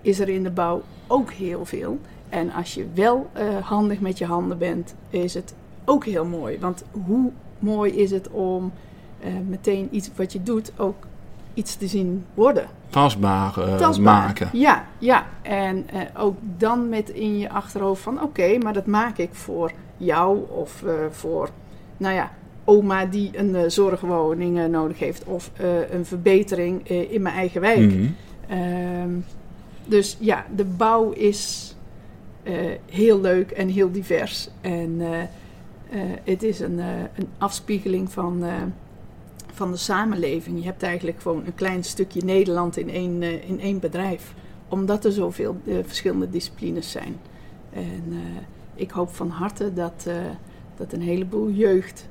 is 0.00 0.20
er 0.20 0.28
in 0.28 0.42
de 0.42 0.50
bouw 0.50 0.82
ook 1.06 1.32
heel 1.32 1.64
veel. 1.64 1.98
En 2.28 2.52
als 2.52 2.74
je 2.74 2.86
wel 2.94 3.30
uh, 3.36 3.56
handig 3.66 4.00
met 4.00 4.18
je 4.18 4.26
handen 4.26 4.58
bent, 4.58 4.94
is 5.10 5.34
het 5.34 5.54
ook 5.84 6.04
heel 6.04 6.24
mooi. 6.24 6.58
Want 6.58 6.84
hoe 7.06 7.30
mooi 7.58 7.92
is 7.92 8.10
het 8.10 8.30
om 8.30 8.72
uh, 9.24 9.26
meteen 9.48 9.88
iets 9.90 10.10
wat 10.16 10.32
je 10.32 10.42
doet 10.42 10.72
ook 10.76 11.06
iets 11.54 11.76
te 11.76 11.86
zien 11.86 12.24
worden. 12.34 12.66
Tastbaar, 12.88 13.54
uh, 13.58 13.76
Tastbaar. 13.76 14.24
maken. 14.26 14.48
Ja, 14.52 14.86
ja. 14.98 15.26
En 15.42 15.86
ook 16.16 16.36
dan 16.58 16.88
met 16.88 17.10
in 17.10 17.38
je 17.38 17.50
achterhoofd 17.50 18.02
van 18.02 18.22
oké, 18.22 18.58
maar 18.58 18.72
dat 18.72 18.86
maak 18.86 19.18
ik 19.18 19.34
voor 19.34 19.72
jou 19.96 20.50
of 20.50 20.84
voor, 21.10 21.48
nou 21.96 22.14
ja, 22.14 22.30
oma 22.64 23.06
die 23.06 23.38
een 23.38 23.48
uh, 23.48 23.60
zorgwoning 23.66 24.58
uh, 24.58 24.64
nodig 24.64 24.98
heeft 24.98 25.24
of 25.24 25.50
uh, 25.60 25.90
een 25.90 26.04
verbetering 26.04 26.88
in 26.88 27.22
mijn 27.22 27.34
eigen 27.34 27.60
wijk. 27.60 27.80
Mm 27.80 28.14
-hmm. 28.48 28.58
um, 29.02 29.24
dus 29.84 30.16
ja, 30.20 30.46
de 30.56 30.64
bouw 30.64 31.10
is 31.10 31.74
heel 32.90 33.20
leuk 33.20 33.50
en 33.50 33.68
heel 33.68 33.90
divers. 33.90 34.48
En 34.60 35.00
het 36.24 36.42
is 36.42 36.60
een, 36.60 36.78
een 37.14 37.28
afspiegeling 37.38 38.12
van, 38.12 38.44
van 39.52 39.70
de 39.70 39.76
samenleving. 39.76 40.58
Je 40.58 40.64
hebt 40.64 40.82
eigenlijk 40.82 41.20
gewoon 41.20 41.46
een 41.46 41.54
klein 41.54 41.84
stukje 41.84 42.24
Nederland 42.24 42.76
in 42.76 42.90
één, 42.90 43.22
in 43.48 43.60
één 43.60 43.80
bedrijf. 43.80 44.34
Omdat 44.68 45.04
er 45.04 45.12
zoveel 45.12 45.56
verschillende 45.86 46.30
disciplines 46.30 46.90
zijn. 46.90 47.16
En 47.72 48.02
ik 48.74 48.90
hoop 48.90 49.14
van 49.14 49.28
harte 49.28 49.72
dat, 49.72 50.06
dat 50.76 50.92
een 50.92 51.02
heleboel 51.02 51.50
jeugd 51.50 52.08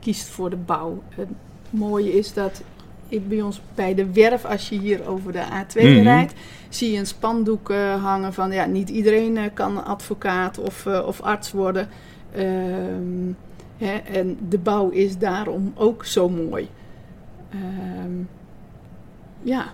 kiest 0.00 0.28
voor 0.28 0.50
de 0.50 0.56
bouw. 0.56 1.02
Het 1.08 1.28
mooie 1.70 2.12
is 2.12 2.32
dat 2.32 2.62
ik 3.10 3.28
bij 3.28 3.42
ons 3.42 3.60
bij 3.74 3.94
de 3.94 4.12
werf, 4.12 4.44
als 4.44 4.68
je 4.68 4.78
hier 4.78 5.08
over 5.08 5.32
de 5.32 5.42
A2 5.42 5.82
mm 5.82 5.86
-hmm. 5.86 6.02
rijdt, 6.02 6.34
zie 6.68 6.92
je 6.92 6.98
een 6.98 7.06
spandoek 7.06 7.70
uh, 7.70 8.04
hangen 8.04 8.32
van 8.32 8.52
ja, 8.52 8.64
niet 8.64 8.88
iedereen 8.88 9.36
uh, 9.36 9.42
kan 9.54 9.84
advocaat 9.84 10.58
of, 10.58 10.86
of 10.86 11.20
arts 11.20 11.52
worden. 11.52 11.88
Um, 12.36 13.36
hè, 13.78 13.96
en 13.96 14.38
de 14.48 14.58
bouw 14.58 14.88
is 14.88 15.18
daarom 15.18 15.72
ook 15.76 16.04
zo 16.04 16.28
mooi. 16.28 16.68
Um, 18.04 18.28
ja, 19.42 19.64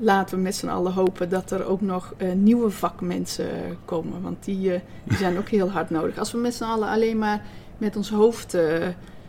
laten 0.00 0.36
we 0.36 0.42
met 0.42 0.54
z'n 0.54 0.68
allen 0.68 0.92
hopen 0.92 1.28
dat 1.28 1.50
er 1.50 1.66
ook 1.66 1.80
nog 1.80 2.14
nieuwe 2.34 2.70
vakmensen 2.70 3.48
komen. 3.84 4.22
Want 4.22 4.44
die, 4.44 4.80
die 5.04 5.16
zijn 5.16 5.38
ook 5.38 5.48
heel 5.48 5.70
hard 5.70 5.90
nodig. 5.90 6.18
Als 6.18 6.32
we 6.32 6.38
met 6.38 6.54
z'n 6.54 6.64
allen 6.64 6.88
alleen 6.88 7.18
maar 7.18 7.42
met 7.78 7.96
ons 7.96 8.10
hoofd 8.10 8.54
uh, 8.54 8.62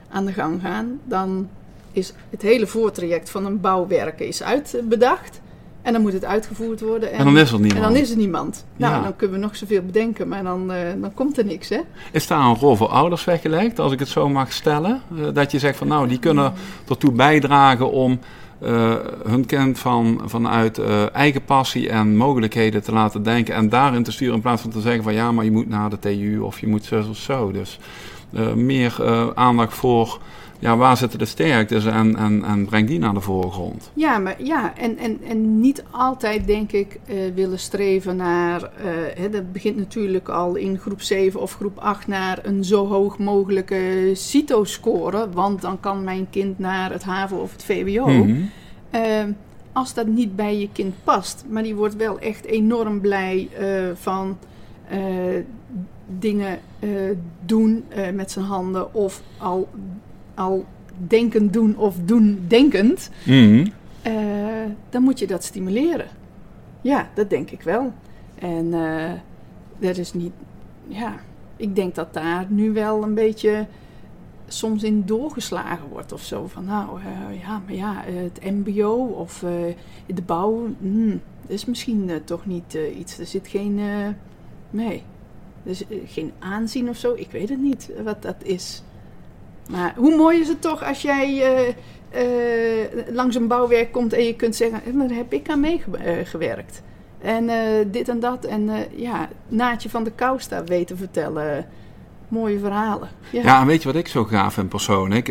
aan 0.10 0.26
de 0.26 0.34
gang 0.34 0.62
gaan, 0.62 1.00
dan 1.04 1.50
is 1.92 2.14
het 2.30 2.42
hele 2.42 2.68
voortraject 2.68 3.30
van 3.30 3.46
een 3.46 3.62
bouwwerk 3.62 4.20
is 4.20 4.44
uitbedacht. 4.44 5.42
En 5.82 5.94
dan 5.94 6.02
moet 6.02 6.14
het 6.14 6.26
uitgevoerd 6.26 6.82
worden. 6.82 7.12
En, 7.12 7.26
dan 7.26 7.38
is 7.38 7.52
er 7.52 7.60
niemand. 7.60 7.84
En 7.86 7.94
dan 7.94 8.02
is 8.02 8.10
er 8.10 8.18
niemand. 8.18 8.66
Nou, 8.76 9.04
dan 9.04 9.16
kunnen 9.16 9.40
we 9.40 9.46
nog 9.46 9.56
zoveel 9.56 9.82
bedenken, 9.82 10.28
maar 10.28 10.44
dan, 10.44 10.72
uh, 10.72 10.78
dan 11.02 11.14
komt 11.14 11.38
er 11.38 11.46
niks, 11.46 11.70
hè? 11.70 11.80
Is 12.12 12.28
daar 12.28 12.40
een 12.40 12.56
rol 12.56 12.76
voor 12.76 12.88
ouders 12.88 13.24
weggelegd, 13.24 13.80
als 13.80 13.92
ik 13.92 14.00
het 14.00 14.08
zo 14.08 14.30
mag 14.30 14.54
stellen? 14.54 15.02
Uh, 15.14 15.28
dat 15.34 15.52
je 15.52 15.60
zegt 15.60 15.78
van, 15.78 15.88
nou, 15.88 16.08
die 16.08 16.20
kunnen 16.20 16.54
ertoe 16.90 17.12
bijdragen 17.12 17.92
om 17.92 18.20
uh, 18.64 18.96
hun 19.28 19.46
kind 19.46 19.80
van, 19.80 20.22
vanuit 20.26 20.80
eigen 21.12 21.44
passie 21.44 21.90
en 21.90 22.16
mogelijkheden 22.16 22.84
te 22.84 22.92
laten 22.92 23.24
denken 23.24 23.56
en 23.56 23.70
daarin 23.70 24.04
te 24.04 24.12
sturen 24.12 24.36
in 24.36 24.42
plaats 24.42 24.62
van 24.62 24.72
te 24.72 24.82
zeggen 24.82 25.04
van, 25.04 25.14
ja, 25.14 25.32
maar 25.32 25.46
je 25.46 25.52
moet 25.52 25.70
naar 25.70 25.90
de 25.90 26.00
TU 26.00 26.40
of 26.40 26.60
je 26.60 26.68
moet 26.68 26.86
zo 26.86 27.04
of 27.10 27.18
zo. 27.18 27.52
Dus 27.52 27.80
meer 28.56 29.02
aandacht 29.36 29.74
voor 29.74 30.20
ja, 30.60 30.78
waar 30.78 30.98
zitten 30.98 31.20
de 31.20 31.26
sterktes 31.26 31.86
en, 31.86 32.16
en, 32.16 32.44
en 32.44 32.66
breng 32.66 32.88
die 32.88 33.00
naar 33.00 33.14
de 33.14 33.20
voorgrond. 33.20 33.92
Ja, 33.94 34.18
maar, 34.18 34.44
ja 34.44 34.78
en, 34.78 34.98
en, 34.98 35.20
en 35.28 35.60
niet 35.60 35.84
altijd, 35.92 36.48
denk 36.48 36.72
ik, 36.72 37.00
uh, 37.06 37.16
willen 37.36 37.60
streven 37.60 38.16
naar... 38.16 38.62
Uh, 38.62 38.70
hè, 39.16 39.30
dat 39.30 39.52
begint 39.52 39.78
natuurlijk 39.78 40.30
al 40.30 40.56
in 40.56 40.78
groep 40.78 41.02
7 41.02 41.42
of 41.42 41.56
groep 41.56 41.78
8 41.78 42.08
naar 42.08 42.40
een 42.44 42.64
zo 42.64 42.88
hoog 42.88 43.18
mogelijke 43.18 44.12
CITO-score. 44.14 45.30
Want 45.30 45.62
dan 45.62 45.80
kan 45.80 46.04
mijn 46.04 46.28
kind 46.30 46.60
naar 46.60 46.92
het 46.92 47.04
HAVO 47.04 47.38
of 47.38 47.52
het 47.52 47.64
VWO. 47.64 48.08
Mm 48.08 48.22
-hmm. 48.22 48.50
uh, 48.96 49.34
als 49.74 49.94
dat 49.94 50.08
niet 50.08 50.36
bij 50.36 50.60
je 50.60 50.70
kind 50.72 50.94
past. 51.04 51.46
Maar 51.50 51.64
die 51.64 51.76
wordt 51.76 51.96
wel 51.96 52.20
echt 52.20 52.46
enorm 52.46 53.02
blij 53.02 53.50
van 53.94 54.38
dingen 56.20 56.60
doen 57.46 57.84
met 58.14 58.32
zijn 58.32 58.46
handen 58.46 58.94
of 58.94 59.22
al 59.38 59.68
al 60.34 60.66
denken 61.08 61.52
doen 61.52 61.78
of 61.78 61.96
doen 62.06 62.46
denkend, 62.48 63.10
mm 63.26 63.74
dan 64.90 65.04
moet 65.04 65.20
je 65.20 65.28
dat 65.28 65.44
stimuleren. 65.44 66.08
Ja, 66.82 67.10
dat 67.14 67.30
denk 67.30 67.52
ik 67.52 67.62
wel. 67.62 67.94
En 68.40 68.70
dat 69.78 69.98
is 69.98 70.14
niet, 70.14 70.32
ja, 70.88 71.16
ik 71.58 71.76
denk 71.76 71.96
dat 71.96 72.14
daar 72.14 72.46
nu 72.50 72.72
wel 72.72 73.04
een 73.04 73.14
beetje 73.14 73.66
soms 74.48 74.84
in 74.84 75.04
doorgeslagen 75.06 75.90
wordt 75.90 76.12
of 76.12 76.22
zo. 76.22 76.48
Van 76.48 76.66
nou, 76.66 77.00
uh, 77.00 77.42
ja, 77.42 77.62
maar 77.66 77.76
ja, 77.76 78.04
het 78.06 78.40
MBO 78.44 78.94
of 78.96 79.40
de 80.06 80.22
bouw, 80.26 80.68
mm, 80.78 81.22
is 81.48 81.66
misschien 81.66 82.12
toch 82.24 82.46
niet 82.46 82.78
iets. 82.98 83.20
Er 83.20 83.26
zit 83.26 83.48
geen, 83.48 83.80
nee, 84.76 85.04
er 85.64 85.72
is 85.72 85.84
geen 86.06 86.34
aanzien 86.40 86.90
of 86.90 86.98
zo. 86.98 87.14
Ik 87.14 87.32
weet 87.32 87.50
het 87.50 87.62
niet 87.62 87.90
wat 88.04 88.22
dat 88.22 88.36
is. 88.44 88.84
Maar 89.70 89.94
hoe 89.96 90.16
mooi 90.16 90.40
is 90.40 90.48
het 90.48 90.62
toch 90.62 90.84
als 90.84 91.02
jij 91.02 91.58
uh, 92.16 93.14
langs 93.14 93.36
een 93.36 93.48
bouwwerk 93.48 93.92
komt 93.92 94.14
en 94.14 94.24
je 94.24 94.36
kunt 94.36 94.56
zeggen: 94.56 94.98
daar 94.98 95.18
heb 95.18 95.34
ik 95.34 95.50
aan 95.50 95.60
meegewerkt. 95.60 96.82
En 97.22 97.50
dit 97.92 98.10
en 98.10 98.20
dat. 98.20 98.46
En 98.46 98.70
ja, 98.96 99.30
Naatje 99.48 99.90
van 99.90 100.04
de 100.04 100.12
Kousta 100.12 100.64
weten 100.64 100.98
vertellen. 100.98 101.68
Mooie 102.36 102.60
verhalen. 102.60 103.10
Ja. 103.30 103.60
en 103.62 103.68
weet 103.68 103.82
je 103.82 103.88
wat 103.88 103.98
ik 103.98 104.08
zo 104.08 104.24
gaaf 104.24 104.54
vind 104.54 104.70
persoonlijk? 104.70 105.26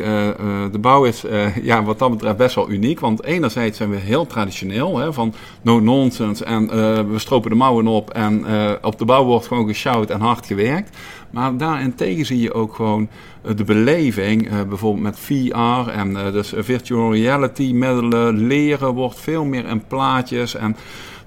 de 0.72 0.78
bouw 0.80 1.04
is 1.04 1.24
ja, 1.62 1.82
wat 1.82 1.98
dat 1.98 2.10
betreft 2.10 2.36
best 2.36 2.54
wel 2.54 2.70
uniek. 2.70 3.00
Want 3.00 3.24
enerzijds 3.24 3.76
zijn 3.76 3.90
we 3.90 3.96
heel 3.96 4.26
traditioneel. 4.26 4.98
Hè, 4.98 5.12
van 5.12 5.34
no 5.62 5.80
nonsense 5.80 6.44
en 6.44 6.68
we 7.10 7.18
stropen 7.18 7.50
de 7.50 7.56
mouwen 7.56 7.86
op. 7.86 8.10
En 8.10 8.44
op 8.82 8.98
de 8.98 9.04
bouw 9.04 9.24
wordt 9.24 9.46
gewoon 9.46 9.66
gesjouwd 9.66 10.10
en 10.10 10.20
hard 10.20 10.46
gewerkt. 10.46 10.96
Maar 11.34 11.56
daarentegen 11.56 12.26
zie 12.26 12.40
je 12.40 12.52
ook 12.52 12.74
gewoon 12.74 13.08
eh, 13.42 13.56
de 13.56 13.64
beleving, 13.64 14.48
bijvoorbeeld 14.68 15.02
met 15.02 15.18
VR 15.18 15.90
en 15.90 16.14
dus 16.32 16.52
virtual 16.56 17.12
reality 17.12 17.72
middelen, 17.72 18.46
leren 18.46 18.94
wordt 18.94 19.20
veel 19.20 19.44
meer 19.44 19.66
in 19.66 19.86
plaatjes. 19.86 20.54
En 20.54 20.76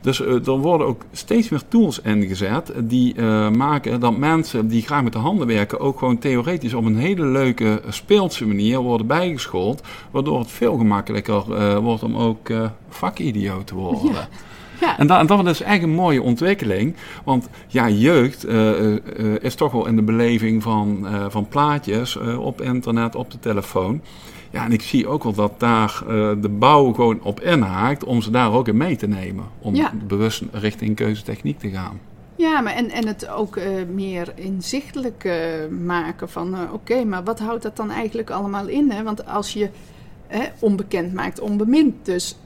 dus 0.02 0.20
er 0.20 0.58
worden 0.58 0.88
ook 0.88 1.02
steeds 1.12 1.50
meer 1.50 1.62
tools 1.68 2.02
ingezet 2.02 2.74
die 2.78 3.22
maken 3.52 4.00
dat 4.00 4.18
mensen 4.18 4.68
die 4.68 4.82
graag 4.82 5.04
met 5.04 5.14
de 5.14 5.20
handen 5.20 5.48
werken 5.48 5.80
ook 5.80 6.00
gewoon 6.00 6.18
theoretisch 6.18 6.74
op 6.74 6.86
een 6.86 6.98
hele 6.98 7.26
leuke 7.26 7.82
speelse 7.90 8.48
manier 8.48 8.80
worden 8.80 9.08
bijgeschoold. 9.08 9.82
Waardoor 10.12 10.40
het 10.40 10.52
veel 10.52 10.78
gemakkelijker 10.78 11.44
wordt 11.82 12.04
om 12.04 12.16
ook 12.16 12.50
vakidioot 12.90 13.68
te 13.68 13.76
worden. 13.76 14.12
Ja. 14.12 14.28
Ja. 14.80 14.98
En, 14.98 15.08
dat, 15.08 15.20
en, 15.20 15.28
dat 15.28 15.38
is 15.40 15.62
eigenlijk 15.62 15.84
een 15.84 16.04
mooie 16.04 16.22
ontwikkeling. 16.22 16.96
Want 17.24 17.50
ja, 17.68 17.90
jeugd 17.90 18.46
uh, 18.46 18.80
uh, 18.80 18.98
is 19.40 19.56
toch 19.56 19.72
wel 19.72 19.88
in 19.88 19.96
de 19.96 20.02
beleving 20.02 20.64
van, 20.64 21.00
uh, 21.04 21.26
van 21.30 21.48
plaatjes 21.48 22.18
op 22.40 22.62
internet, 22.62 23.16
op 23.16 23.32
de 23.32 23.40
telefoon. 23.40 24.02
Ja, 24.58 24.66
en 24.66 24.72
ik 24.72 24.82
zie 24.82 25.08
ook 25.08 25.24
wel 25.24 25.34
dat 25.34 25.60
daar 25.60 26.04
de 26.42 26.50
bouw 26.60 26.94
gewoon 26.94 27.22
op 27.22 27.42
inhaakt 27.42 28.04
om 28.04 28.22
ze 28.22 28.32
daar 28.32 28.54
ook 28.54 28.68
in 28.68 28.78
mee 28.78 28.96
te 28.96 29.08
nemen. 29.08 29.46
Om 29.60 29.76
ja. 29.76 29.92
bewust 30.08 30.44
richting 30.52 30.96
keuzetechniek 30.96 31.60
te 31.60 31.70
gaan. 31.70 32.00
Ja, 32.36 32.62
maar 32.62 32.74
en, 32.74 32.90
en 32.90 33.08
het 33.08 33.28
ook 33.28 33.56
uh, 33.56 33.66
meer 33.94 34.32
inzichtelijk 34.36 35.24
uh, 35.24 35.34
maken 35.86 36.30
van 36.30 36.72
oké, 36.72 37.04
maar 37.04 37.24
wat 37.24 37.40
houdt 37.40 37.64
dat 37.64 37.76
dan 37.76 37.92
eigenlijk 37.92 38.30
allemaal 38.30 38.68
in? 38.68 38.92
Hè? 38.92 39.04
Want 39.04 39.26
als 39.26 39.54
je 39.54 39.70
onbekend 40.60 41.14
maakt, 41.14 41.40
onbemind. 41.40 42.06
Dus 42.06 42.38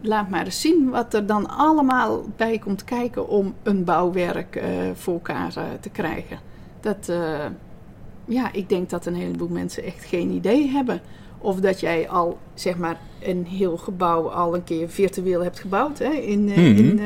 laat 0.00 0.28
maar 0.28 0.44
eens 0.44 0.60
zien 0.60 0.90
wat 0.90 1.14
er 1.14 1.26
dan 1.26 1.48
allemaal 1.48 2.24
bij 2.36 2.58
komt 2.58 2.84
kijken 2.84 3.28
om 3.28 3.54
een 3.62 3.84
bouwwerk 3.84 4.62
voor 4.94 5.14
elkaar 5.14 5.52
te 5.80 5.90
krijgen. 5.90 6.38
Dat, 6.80 7.12
ja, 8.28 8.52
ik 8.52 8.68
denk 8.68 8.90
dat 8.90 9.06
een 9.06 9.14
heleboel 9.14 9.48
mensen 9.48 9.84
echt 9.84 10.04
geen 10.04 10.30
idee 10.30 10.68
hebben. 10.68 11.00
Of 11.38 11.60
dat 11.60 11.80
jij 11.80 12.08
al, 12.08 12.38
zeg 12.54 12.76
maar, 12.76 13.00
een 13.22 13.46
heel 13.46 13.76
gebouw 13.76 14.28
al 14.28 14.54
een 14.54 14.64
keer 14.64 14.88
virtueel 14.88 15.42
hebt 15.42 15.60
gebouwd 15.60 15.98
hè, 15.98 16.12
in, 16.12 16.40
mm 16.40 16.48
-hmm. 16.48 16.76
in, 16.76 17.00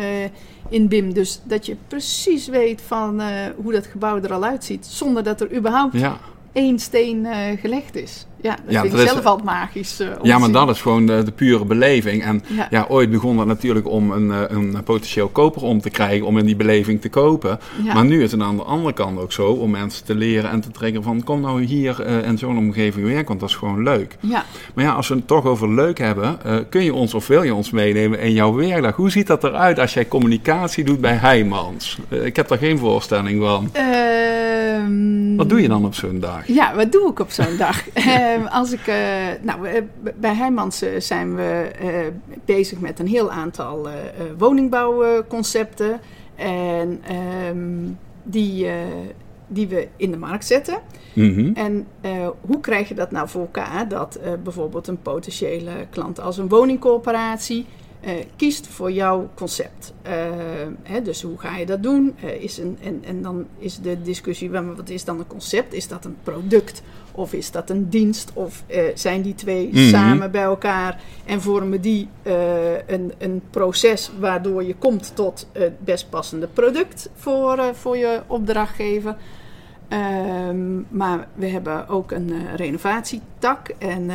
in 0.68 0.88
BIM. 0.88 1.12
Dus 1.12 1.40
dat 1.44 1.66
je 1.66 1.76
precies 1.88 2.48
weet 2.48 2.82
van 2.82 3.22
hoe 3.56 3.72
dat 3.72 3.86
gebouw 3.86 4.22
er 4.22 4.32
al 4.32 4.44
uitziet, 4.44 4.86
zonder 4.86 5.22
dat 5.22 5.40
er 5.40 5.56
überhaupt 5.56 5.98
ja. 5.98 6.18
één 6.52 6.78
steen 6.78 7.26
gelegd 7.58 7.96
is. 7.96 8.26
Ja, 8.42 8.56
dat 8.64 8.74
ja, 8.74 8.80
vind 8.80 8.92
ik 8.92 8.98
zelf 8.98 9.18
is, 9.18 9.24
altijd 9.24 9.46
magisch. 9.46 10.00
Uh, 10.00 10.08
ja, 10.22 10.38
maar 10.38 10.50
dat 10.50 10.68
is 10.68 10.80
gewoon 10.80 11.06
de, 11.06 11.22
de 11.22 11.30
pure 11.30 11.64
beleving. 11.64 12.22
En 12.22 12.42
ja. 12.46 12.66
ja. 12.70 12.86
ooit 12.88 13.10
begon 13.10 13.36
dat 13.36 13.46
natuurlijk 13.46 13.88
om 13.88 14.10
een, 14.10 14.30
eh, 14.30 14.56
een 14.56 14.82
potentieel 14.84 15.28
koper 15.28 15.62
om 15.62 15.80
te 15.80 15.90
krijgen, 15.90 16.26
om 16.26 16.38
in 16.38 16.44
die 16.44 16.56
beleving 16.56 17.00
te 17.00 17.08
kopen. 17.08 17.58
Ja. 17.84 17.94
Maar 17.94 18.04
nu 18.04 18.22
is 18.22 18.32
het 18.32 18.40
aan 18.40 18.56
de 18.56 18.62
andere 18.62 18.92
kant 18.94 19.18
ook 19.18 19.32
zo 19.32 19.50
om 19.50 19.70
mensen 19.70 20.04
te 20.04 20.14
leren 20.14 20.50
en 20.50 20.60
te 20.60 20.70
trekken 20.70 21.02
van 21.02 21.24
kom 21.24 21.40
nou 21.40 21.62
hier 21.62 22.06
uh, 22.06 22.26
in 22.26 22.38
zo'n 22.38 22.58
omgeving 22.58 23.06
werken, 23.06 23.26
want 23.26 23.40
dat 23.40 23.48
is 23.48 23.54
gewoon 23.54 23.82
leuk. 23.82 24.16
Ja. 24.20 24.44
Maar 24.74 24.84
ja, 24.84 24.92
als 24.92 25.08
we 25.08 25.14
het 25.14 25.26
toch 25.26 25.46
over 25.46 25.74
leuk 25.74 25.98
hebben, 25.98 26.38
uh, 26.46 26.56
kun 26.68 26.84
je 26.84 26.94
ons 26.94 27.14
of 27.14 27.26
wil 27.26 27.42
je 27.42 27.54
ons 27.54 27.70
meenemen 27.70 28.20
in 28.20 28.32
jouw 28.32 28.54
werkdag? 28.54 28.96
Hoe 28.96 29.10
ziet 29.10 29.26
dat 29.26 29.44
eruit 29.44 29.78
als 29.78 29.94
jij 29.94 30.08
communicatie 30.08 30.84
doet 30.84 31.00
bij 31.00 31.14
Heijmans? 31.14 31.98
ik 32.08 32.36
heb 32.36 32.48
daar 32.48 32.58
geen 32.58 32.78
voorstelling 32.78 33.42
van. 33.42 33.70
Um, 34.82 35.36
wat 35.36 35.48
doe 35.48 35.62
je 35.62 35.68
dan 35.68 35.84
op 35.84 35.94
zo'n 35.94 36.20
dag? 36.20 36.46
Ja, 36.46 36.74
wat 36.74 36.92
doe 36.92 37.10
ik 37.10 37.18
op 37.18 37.30
zo'n 37.30 37.56
dag? 37.56 37.84
Ehm, 38.32 38.46
als 38.46 38.72
ik, 38.72 38.86
uh, 38.86 38.94
nou, 39.42 39.88
bij 40.16 40.34
Heijmans 40.34 40.84
zijn 40.98 41.34
we 41.36 41.70
uh, 41.82 41.88
bezig 42.44 42.80
met 42.80 42.98
een 42.98 43.06
heel 43.06 43.30
aantal 43.30 43.88
woningbouwconcepten. 44.38 46.00
En 46.34 47.02
um, 47.48 47.98
die, 48.22 48.66
die 49.46 49.68
we 49.68 49.88
in 49.96 50.10
de 50.10 50.16
markt 50.16 50.46
zetten. 50.46 50.78
Mm 51.12 51.34
-hmm. 51.34 51.54
En 51.54 51.86
hoe 52.40 52.60
krijg 52.60 52.88
je 52.88 52.94
dat 52.94 53.10
nou 53.10 53.28
voor 53.28 53.40
elkaar? 53.40 53.88
Dat 53.88 54.20
bijvoorbeeld 54.42 54.86
een 54.86 55.02
potentiële 55.02 55.72
klant 55.90 56.20
als 56.20 56.38
een 56.38 56.48
woningcorporatie 56.48 57.66
uh, 58.06 58.12
kiest 58.36 58.66
voor 58.66 58.92
jouw 58.92 59.30
concept. 59.34 59.92
Uh, 60.06 60.12
hè, 60.82 61.02
dus 61.02 61.22
hoe 61.22 61.38
ga 61.38 61.56
je 61.56 61.66
dat 61.66 61.82
doen? 61.82 62.14
Uh, 62.24 62.42
is 62.42 62.58
een, 62.58 62.78
en, 62.82 63.02
en 63.04 63.22
dan 63.22 63.46
is 63.58 63.78
de 63.80 64.02
discussie, 64.02 64.50
wat 64.50 64.88
is 64.88 65.04
dan 65.04 65.18
een 65.18 65.26
concept? 65.26 65.72
Is 65.72 65.88
dat 65.88 66.04
een 66.04 66.16
product 66.22 66.82
of 67.12 67.32
is 67.32 67.50
dat 67.50 67.70
een 67.70 67.88
dienst? 67.88 68.30
Of 68.34 68.64
zijn 68.94 69.22
die 69.22 69.34
twee 69.34 69.66
mm 69.66 69.72
-hmm. 69.72 69.88
samen 69.88 70.30
bij 70.30 70.42
elkaar 70.42 71.00
en 71.24 71.40
vormen 71.40 71.80
die 71.80 72.08
een, 72.86 73.12
een 73.18 73.42
proces 73.50 74.10
waardoor 74.18 74.64
je 74.64 74.74
komt 74.74 75.12
tot 75.14 75.46
het 75.52 75.84
best 75.84 76.10
passende 76.10 76.46
product 76.46 77.10
voor, 77.14 77.60
voor 77.74 77.96
je 77.96 78.20
opdrachtgever? 78.26 79.16
Um, 80.48 80.86
maar 80.88 81.28
we 81.34 81.46
hebben 81.46 81.88
ook 81.88 82.10
een 82.10 82.28
uh, 82.28 82.54
renovatietak 82.54 83.68
en 83.78 84.02
uh, 84.02 84.14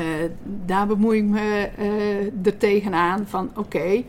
daar 0.66 0.88
bemoei 0.88 1.18
ik 1.18 1.26
me 1.26 1.70
uh, 1.80 2.46
er 2.46 2.58
tegenaan 2.58 3.26
van 3.28 3.50
oké, 3.50 3.60
okay, 3.60 4.06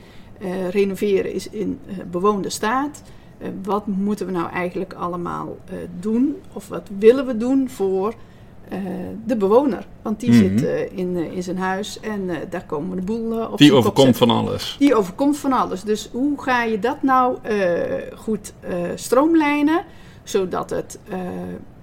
renoveren 0.71 1.33
is 1.33 1.49
in 1.49 1.81
bewoonde 2.11 2.51
staat. 2.51 3.03
wat 3.63 3.87
moeten 3.87 4.27
we 4.27 4.33
nou 4.33 4.51
eigenlijk 4.51 4.93
allemaal 4.93 5.57
doen 6.01 6.37
of 6.53 6.69
wat 6.69 6.89
willen 6.99 7.27
we 7.27 7.37
doen 7.37 7.71
voor 7.71 8.15
de 9.25 9.37
bewoner? 9.37 9.87
Want 10.03 10.21
die 10.21 10.31
mm 10.31 10.39
-hmm. 10.39 10.59
zit 10.59 10.91
in, 10.93 11.17
in 11.17 11.43
zijn 11.43 11.59
huis 11.59 12.01
en 12.01 12.31
daar 12.51 12.65
komen 12.67 12.97
de 12.97 13.03
boel 13.03 13.47
op 13.47 13.59
Die 13.59 13.73
overkomt 13.73 14.17
van 14.17 14.31
alles. 14.31 14.77
Die 14.79 14.95
overkomt 14.95 15.39
van 15.39 15.53
alles. 15.53 15.83
Dus 15.83 16.09
hoe 16.13 16.43
ga 16.43 16.63
je 16.63 16.79
dat 16.79 17.03
nou 17.03 17.39
goed 18.15 18.53
stroomlijnen? 18.95 19.85
zodat 20.23 20.71
het 20.71 20.99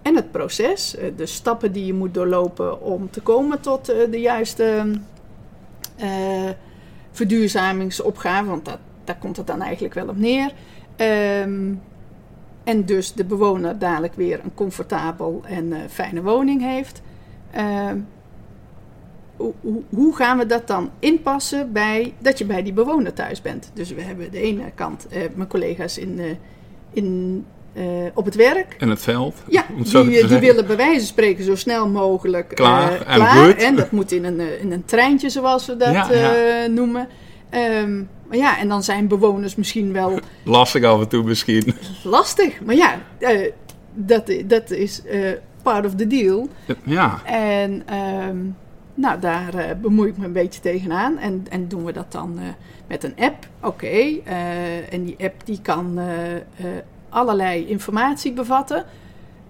en 0.02 0.16
het 0.16 0.32
proces, 0.32 0.96
de 1.16 1.26
stappen 1.26 1.72
die 1.72 1.86
je 1.86 1.94
moet 1.94 2.14
doorlopen 2.14 2.82
om 2.82 3.10
te 3.10 3.22
komen 3.22 3.62
tot 3.62 3.86
de 3.86 4.20
juiste 4.20 4.86
verduurzamingsopgave, 7.12 8.50
want 8.50 8.66
dat, 8.66 8.78
daar 9.04 9.18
komt 9.18 9.38
het 9.38 9.48
dan 9.48 9.62
eigenlijk 9.62 9.94
wel 9.94 10.08
op 10.08 10.18
neer. 10.18 10.52
Ehm, 10.96 11.74
en 12.66 12.86
dus 12.86 13.14
de 13.14 13.26
bewoner 13.26 13.80
dadelijk 13.80 14.14
weer 14.14 14.40
een 14.44 14.54
comfortabel 14.54 15.42
en 15.46 15.74
fijne 15.90 16.22
woning 16.22 16.62
heeft. 16.62 17.02
Ehm, 17.52 17.98
hoe, 19.90 20.16
gaan 20.16 20.38
we 20.38 20.46
dat 20.46 20.68
dan 20.68 20.90
inpassen 21.00 21.72
bij 21.72 22.14
dat 22.20 22.38
je 22.38 22.46
bij 22.46 22.64
die 22.64 22.74
bewoner 22.74 23.14
thuis 23.14 23.42
bent? 23.42 23.72
Dus 23.74 23.92
we 23.92 24.02
hebben 24.02 24.32
de 24.32 24.40
ene 24.40 24.72
kant 24.76 25.08
uh, 25.12 25.18
mijn 25.36 25.50
collega's 25.50 25.98
in, 25.98 26.20
uh, 26.20 26.26
in, 26.92 27.46
op 28.14 28.26
het 28.26 28.36
werk. 28.36 28.76
En 28.80 28.90
het 28.90 29.02
veld. 29.02 29.36
Ja, 29.48 29.66
die, 29.84 30.28
die 30.28 30.40
willen 30.40 30.68
bij 30.68 30.78
wijze 30.78 30.98
van 30.98 31.08
spreken 31.08 31.44
zo 31.44 31.56
snel 31.56 31.88
mogelijk 31.90 32.48
klaar. 32.48 33.02
en, 33.02 33.16
klaar. 33.16 33.56
en 33.56 33.76
dat 33.76 33.92
moet 33.92 34.12
in 34.12 34.26
een, 34.26 34.60
in 34.60 34.72
een 34.72 34.86
treintje, 34.86 35.30
zoals 35.30 35.66
we 35.66 35.78
dat 35.78 35.94
ja, 35.94 36.12
ja. 36.12 36.68
noemen. 36.68 37.08
Um, 37.52 38.10
maar 38.28 38.38
ja, 38.38 38.60
en 38.60 38.68
dan 38.68 38.84
zijn 38.84 39.08
bewoners 39.08 39.56
misschien 39.56 39.94
wel. 39.94 40.20
Lastig 40.44 40.84
af 40.84 41.02
en 41.02 41.08
toe 41.08 41.24
misschien. 41.24 41.74
Lastig, 42.04 42.62
maar 42.62 42.76
ja, 42.76 43.00
dat, 43.94 44.34
dat 44.46 44.70
is 44.70 45.02
part 45.62 45.86
of 45.86 45.96
the 45.96 46.08
deal. 46.08 46.50
Ja. 46.84 47.22
En. 47.26 47.96
Um, 48.28 48.56
nou, 48.98 49.20
daar 49.20 49.56
uh, 49.56 49.62
bemoei 49.82 50.10
ik 50.10 50.18
me 50.18 50.26
een 50.26 50.32
beetje 50.32 50.62
tegenaan. 50.62 51.18
En, 51.18 51.46
en 51.50 51.68
doen 51.68 51.86
we 51.86 51.92
dat 51.92 52.12
dan 52.12 52.40
met 52.88 53.04
een 53.04 53.16
app? 53.18 53.48
Oké. 53.62 54.22
En 54.90 55.04
die 55.04 55.16
app 55.20 55.46
die 55.46 55.60
kan 55.62 56.00
allerlei 57.10 57.68
informatie 57.68 58.34
bevatten. 58.34 58.86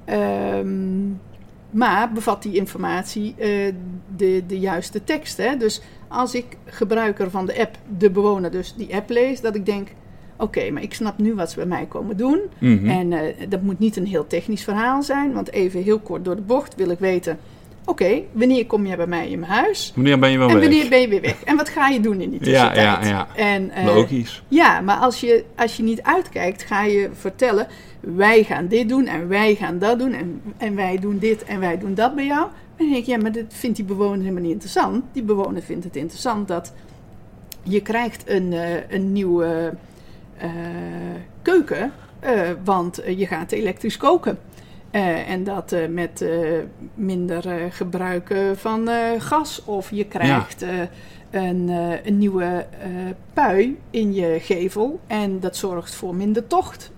Um, 0.09 1.21
maar 1.75 2.11
bevat 2.11 2.43
die 2.43 2.55
informatie 2.55 3.35
de, 4.15 4.43
de 4.47 4.59
juiste 4.59 5.03
tekst? 5.03 5.37
Hè? 5.37 5.57
Dus 5.57 5.81
als 6.07 6.35
ik 6.35 6.45
gebruiker 6.65 7.29
van 7.29 7.45
de 7.45 7.59
app, 7.59 7.77
de 7.97 8.09
bewoner 8.09 8.51
dus, 8.51 8.73
die 8.77 8.95
app 8.95 9.09
lees, 9.09 9.41
dat 9.41 9.55
ik 9.55 9.65
denk... 9.65 9.89
Oké, 10.37 10.71
maar 10.71 10.81
ik 10.81 10.93
snap 10.93 11.17
nu 11.17 11.35
wat 11.35 11.49
ze 11.49 11.55
bij 11.55 11.65
mij 11.65 11.85
komen 11.85 12.17
doen. 12.17 12.39
Mm 12.59 12.77
-hmm. 12.77 12.89
En 12.89 13.33
dat 13.49 13.61
moet 13.61 13.79
niet 13.79 13.95
een 13.95 14.05
heel 14.07 14.27
technisch 14.27 14.63
verhaal 14.63 15.03
zijn. 15.03 15.33
Want 15.33 15.51
even 15.51 15.83
heel 15.83 15.99
kort 15.99 16.25
door 16.25 16.35
de 16.35 16.41
bocht 16.41 16.75
wil 16.75 16.89
ik 16.89 16.99
weten 16.99 17.39
Oké, 17.85 18.21
wanneer 18.31 18.65
kom 18.65 18.85
je 18.85 18.95
bij 18.95 19.07
mij 19.07 19.29
in 19.29 19.39
mijn 19.39 19.51
huis? 19.51 19.91
Wanneer 19.95 20.19
ben 20.19 20.31
je 20.31 20.37
wel 20.37 20.49
en 20.49 20.53
weg? 20.53 20.63
En 20.63 20.69
wanneer 20.69 20.89
ben 20.89 21.01
je 21.01 21.07
weer 21.07 21.21
weg? 21.21 21.43
En 21.43 21.55
wat 21.55 21.69
ga 21.69 21.87
je 21.87 21.99
doen 21.99 22.21
in 22.21 22.29
die 22.29 22.39
tussentijd? 22.39 22.75
Ja, 22.75 23.03
ja, 23.03 23.07
ja. 23.07 23.27
En, 23.35 23.71
uh, 23.77 23.85
Logisch. 23.85 24.43
Ja, 24.47 24.81
maar 24.81 24.97
als 24.97 25.19
je, 25.19 25.43
als 25.55 25.77
je 25.77 25.83
niet 25.83 26.01
uitkijkt, 26.01 26.63
ga 26.63 26.83
je 26.83 27.09
vertellen... 27.13 27.67
wij 27.99 28.43
gaan 28.43 28.67
dit 28.67 28.89
doen 28.89 29.05
en 29.05 29.27
wij 29.27 29.55
gaan 29.55 29.79
dat 29.79 29.99
doen... 29.99 30.13
en, 30.13 30.41
en 30.57 30.75
wij 30.75 30.97
doen 30.99 31.17
dit 31.17 31.43
en 31.43 31.59
wij 31.59 31.77
doen 31.77 31.93
dat 31.93 32.15
bij 32.15 32.25
jou. 32.25 32.43
En 32.43 32.51
dan 32.77 32.87
denk 32.87 32.99
ik, 32.99 33.05
ja, 33.05 33.17
maar 33.17 33.31
dat 33.31 33.43
vindt 33.47 33.75
die 33.75 33.85
bewoner 33.85 34.19
helemaal 34.19 34.41
niet 34.41 34.51
interessant. 34.51 35.03
Die 35.11 35.23
bewoner 35.23 35.61
vindt 35.61 35.83
het 35.83 35.95
interessant 35.95 36.47
dat 36.47 36.73
je 37.63 37.81
krijgt 37.81 38.29
een, 38.29 38.51
uh, 38.51 38.89
een 38.89 39.11
nieuwe 39.11 39.73
uh, 40.43 40.49
keuken... 41.41 41.91
want 42.63 43.01
je 43.17 43.27
gaat 43.27 43.51
elektrisch 43.51 43.97
koken. 43.97 44.37
Uh, 44.95 45.29
en 45.29 45.43
dat 45.43 45.73
uh, 45.73 45.87
met 45.87 46.21
uh, 46.21 46.59
minder 46.93 47.71
gebruik 47.71 48.35
van 48.55 48.89
gas. 49.19 49.63
Of 49.65 49.89
je 49.91 50.05
krijgt 50.05 50.59
ja. 50.59 50.89
een, 51.31 51.69
een, 52.03 52.17
nieuwe 52.17 52.65
pui 53.33 53.79
in 53.89 54.13
je 54.13 54.37
gevel. 54.39 54.99
En 55.07 55.39
dat 55.39 55.55
zorgt 55.55 55.95
voor 55.95 56.15
minder 56.15 56.47
tocht 56.47 56.91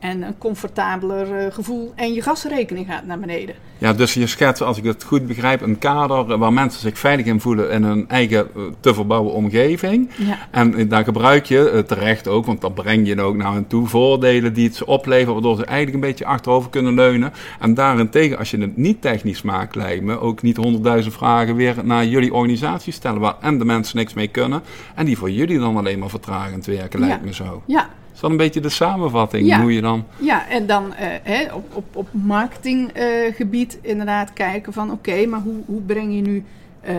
en 0.00 0.22
een 0.22 0.38
comfortabeler 0.38 1.44
uh, 1.46 1.52
gevoel. 1.52 1.92
En 1.94 2.12
je 2.12 2.22
gasrekening 2.22 2.86
gaat 2.86 3.06
naar 3.06 3.18
beneden. 3.18 3.54
Ja, 3.78 3.92
dus 3.92 4.14
je 4.14 4.26
schetst, 4.26 4.62
als 4.62 4.78
ik 4.78 4.84
het 4.84 5.04
goed 5.04 5.26
begrijp, 5.26 5.60
een 5.60 5.78
kader 5.78 6.38
waar 6.38 6.52
mensen 6.52 6.80
zich 6.80 6.98
veilig 6.98 7.26
in 7.26 7.40
voelen 7.40 7.70
in 7.70 7.82
hun 7.82 8.08
eigen 8.08 8.48
uh, 8.56 8.62
te 8.80 8.94
verbouwen 8.94 9.32
omgeving. 9.32 10.10
Ja. 10.16 10.38
En 10.50 10.80
uh, 10.80 10.90
daar 10.90 11.04
gebruik 11.04 11.44
je 11.46 11.84
terecht 11.86 12.28
ook, 12.28 12.46
want 12.46 12.60
dan 12.60 12.72
breng 12.72 13.06
je 13.06 13.20
ook 13.20 13.36
naar 13.36 13.52
hen 13.52 13.66
toe 13.66 13.86
voordelen 13.86 14.52
die 14.52 14.66
het 14.66 14.76
ze 14.76 14.86
opleveren, 14.86 15.32
waardoor 15.32 15.56
ze 15.56 15.64
eigenlijk 15.64 15.94
een 15.94 16.10
beetje 16.10 16.24
achterover 16.24 16.70
kunnen 16.70 16.94
leunen. 16.94 17.32
En 17.60 17.74
daarentegen, 17.74 18.38
als 18.38 18.50
je 18.50 18.58
het 18.58 18.76
niet 18.76 19.02
technisch 19.02 19.42
maakt, 19.42 19.74
lijkt 19.74 20.04
me 20.04 20.20
ook 20.20 20.42
niet 20.42 20.56
honderdduizend 20.56 21.14
vragen 21.14 21.54
weer 21.54 21.74
naar 21.82 22.06
jullie 22.06 22.34
organisatie 22.34 22.92
stellen, 22.92 23.20
waar 23.20 23.36
en 23.40 23.58
de 23.58 23.64
mensen 23.64 23.96
niks 23.96 24.14
mee 24.14 24.28
kunnen. 24.28 24.62
En 24.94 25.06
die 25.06 25.18
voor 25.18 25.30
jullie 25.30 25.58
dan 25.58 25.76
alleen 25.76 25.98
maar 25.98 26.08
vertragend 26.08 26.66
werken, 26.66 27.00
lijkt 27.00 27.20
ja. 27.20 27.24
me 27.24 27.34
zo. 27.34 27.62
Ja, 27.66 27.88
is 28.20 28.26
dat 28.28 28.38
een 28.38 28.44
beetje 28.44 28.60
de 28.60 28.68
samenvatting, 28.68 29.46
ja. 29.46 29.60
hoe 29.60 29.74
je 29.74 29.80
dan... 29.80 30.04
Ja, 30.18 30.48
en 30.48 30.66
dan 30.66 30.86
uh, 30.86 30.94
hè, 31.22 31.54
op, 31.54 31.74
op, 31.74 31.96
op 31.96 32.08
marketinggebied 32.10 33.78
uh, 33.82 33.90
inderdaad 33.90 34.32
kijken 34.32 34.72
van... 34.72 34.90
oké, 34.90 35.26
maar 35.26 35.40
hoe, 35.40 35.62
hoe 35.66 35.80
breng 35.80 36.14
je 36.14 36.20
nu 36.20 36.36
uh, 36.36 36.90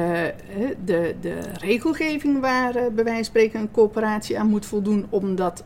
de, 0.86 1.16
de 1.22 1.40
regelgeving... 1.60 2.40
waar 2.40 2.74
bij 2.74 3.04
wijze 3.04 3.14
van 3.14 3.24
spreken 3.24 3.60
een 3.60 3.72
coöperatie 3.72 4.40
aan 4.40 4.48
moet 4.48 4.66
voldoen... 4.66 5.06
omdat 5.10 5.64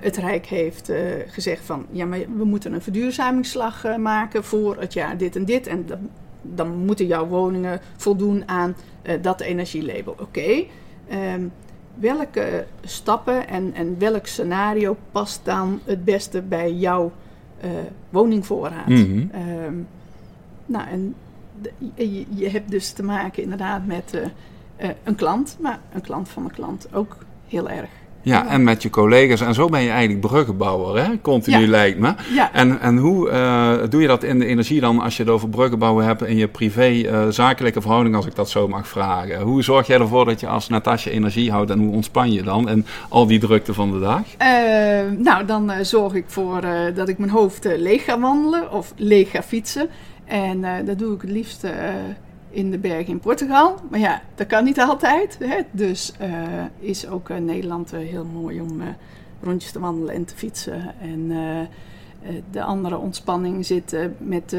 het 0.00 0.16
Rijk 0.16 0.46
heeft 0.46 0.92
gezegd 1.28 1.64
van... 1.64 1.86
ja, 1.90 2.06
maar 2.06 2.18
we 2.36 2.44
moeten 2.44 2.72
een 2.72 2.82
verduurzamingsslag 2.82 3.96
maken 3.96 4.44
voor 4.44 4.76
het 4.80 4.92
jaar 4.92 5.16
dit 5.16 5.36
en 5.36 5.44
dit... 5.44 5.66
en 5.66 5.86
dan, 5.86 6.10
dan 6.42 6.84
moeten 6.84 7.06
jouw 7.06 7.26
woningen 7.26 7.80
voldoen 7.96 8.42
aan 8.46 8.76
dat 9.20 9.40
energielabel. 9.40 10.12
Oké, 10.12 10.22
okay. 10.22 10.68
um, 11.34 11.52
welke 11.94 12.66
stappen 12.84 13.48
en, 13.48 13.74
en 13.74 13.98
welk 13.98 14.26
scenario 14.26 14.96
past 15.12 15.40
dan 15.44 15.80
het 15.84 16.04
beste 16.04 16.42
bij 16.42 16.72
jouw 16.72 17.12
uh, 17.64 17.70
woningvoorraad? 18.10 18.88
Mhm. 18.88 19.00
Mm 19.00 19.30
-hmm. 19.32 19.62
um, 19.64 19.86
nou, 20.66 20.88
en 20.88 21.14
de, 21.60 21.72
je, 21.94 22.26
je, 22.34 22.48
hebt 22.48 22.70
dus 22.70 22.92
te 22.92 23.02
maken 23.02 23.42
inderdaad 23.42 23.86
met 23.86 24.14
uh, 24.14 24.20
uh, 24.82 24.90
een 25.02 25.14
klant, 25.14 25.56
maar 25.60 25.78
een 25.92 26.00
klant 26.00 26.28
van 26.28 26.44
een 26.44 26.50
klant 26.50 26.94
ook 26.94 27.16
heel 27.48 27.70
erg. 27.70 27.90
Ja, 28.24 28.46
en 28.48 28.64
met 28.64 28.82
je 28.82 28.90
collega's. 28.90 29.40
En 29.40 29.54
zo 29.54 29.68
ben 29.68 29.80
je 29.80 29.90
eigenlijk 29.90 30.20
bruggenbouwer, 30.20 31.04
hè? 31.04 31.20
Continu 31.20 31.58
ja. 31.58 31.68
lijkt 31.68 31.98
me. 31.98 32.14
Ja. 32.34 32.52
En, 32.52 32.80
en 32.80 32.96
hoe 32.96 33.30
uh, 33.30 33.72
doe 33.90 34.00
je 34.00 34.06
dat 34.06 34.22
in 34.22 34.38
de 34.38 34.46
energie 34.46 34.80
dan 34.80 35.00
als 35.00 35.16
je 35.16 35.22
het 35.22 35.32
over 35.32 35.48
bruggenbouwen 35.48 36.04
hebt 36.04 36.22
in 36.22 36.36
je 36.36 36.48
privé-zakelijke 36.48 37.78
uh, 37.78 37.84
verhouding, 37.84 38.16
als 38.16 38.26
ik 38.26 38.34
dat 38.34 38.50
zo 38.50 38.68
mag 38.68 38.88
vragen? 38.88 39.40
Hoe 39.40 39.62
zorg 39.62 39.86
jij 39.86 39.98
ervoor 39.98 40.24
dat 40.24 40.40
je 40.40 40.46
als 40.46 40.68
Natasja 40.68 41.10
energie 41.10 41.50
houdt 41.50 41.70
en 41.70 41.78
hoe 41.78 41.92
ontspan 41.92 42.32
je 42.32 42.42
dan 42.42 42.68
en 42.68 42.86
al 43.08 43.26
die 43.26 43.38
drukte 43.38 43.74
van 43.74 43.90
de 43.90 44.00
dag? 44.00 44.22
Uh, 44.42 45.18
nou, 45.18 45.44
dan 45.44 45.72
zorg 45.82 46.14
ik 46.14 46.24
voor 46.26 46.60
dat 46.94 47.08
ik 47.08 47.18
mijn 47.18 47.30
hoofd 47.30 47.64
leeg 47.76 48.04
ga 48.04 48.18
wandelen 48.20 48.72
of 48.72 48.92
leeg 48.96 49.30
ga 49.30 49.42
fietsen. 49.42 49.88
En 50.24 50.64
dat 50.84 50.98
doe 50.98 51.14
ik 51.14 51.20
het 51.20 51.30
liefst 51.30 51.66
in 52.54 52.70
de 52.70 52.78
bergen 52.78 53.12
in 53.12 53.18
Portugal. 53.18 53.78
Maar 53.90 54.00
ja, 54.00 54.22
dat 54.34 54.46
kan 54.46 54.64
niet 54.64 54.80
altijd. 54.80 55.38
Hè? 55.38 55.60
Dus 55.70 56.12
uh, 56.20 56.28
is 56.78 57.08
ook 57.08 57.28
uh, 57.28 57.36
Nederland 57.36 57.94
uh, 57.94 58.00
heel 58.00 58.24
mooi 58.24 58.60
om 58.60 58.82
rondjes 59.42 59.72
te 59.72 59.80
wandelen 59.80 60.14
en 60.14 60.24
te 60.24 60.36
fietsen. 60.36 60.94
En 61.00 61.32
de 62.50 62.62
andere 62.62 62.98
ontspanning 62.98 63.66
zit 63.66 63.96
met 64.18 64.52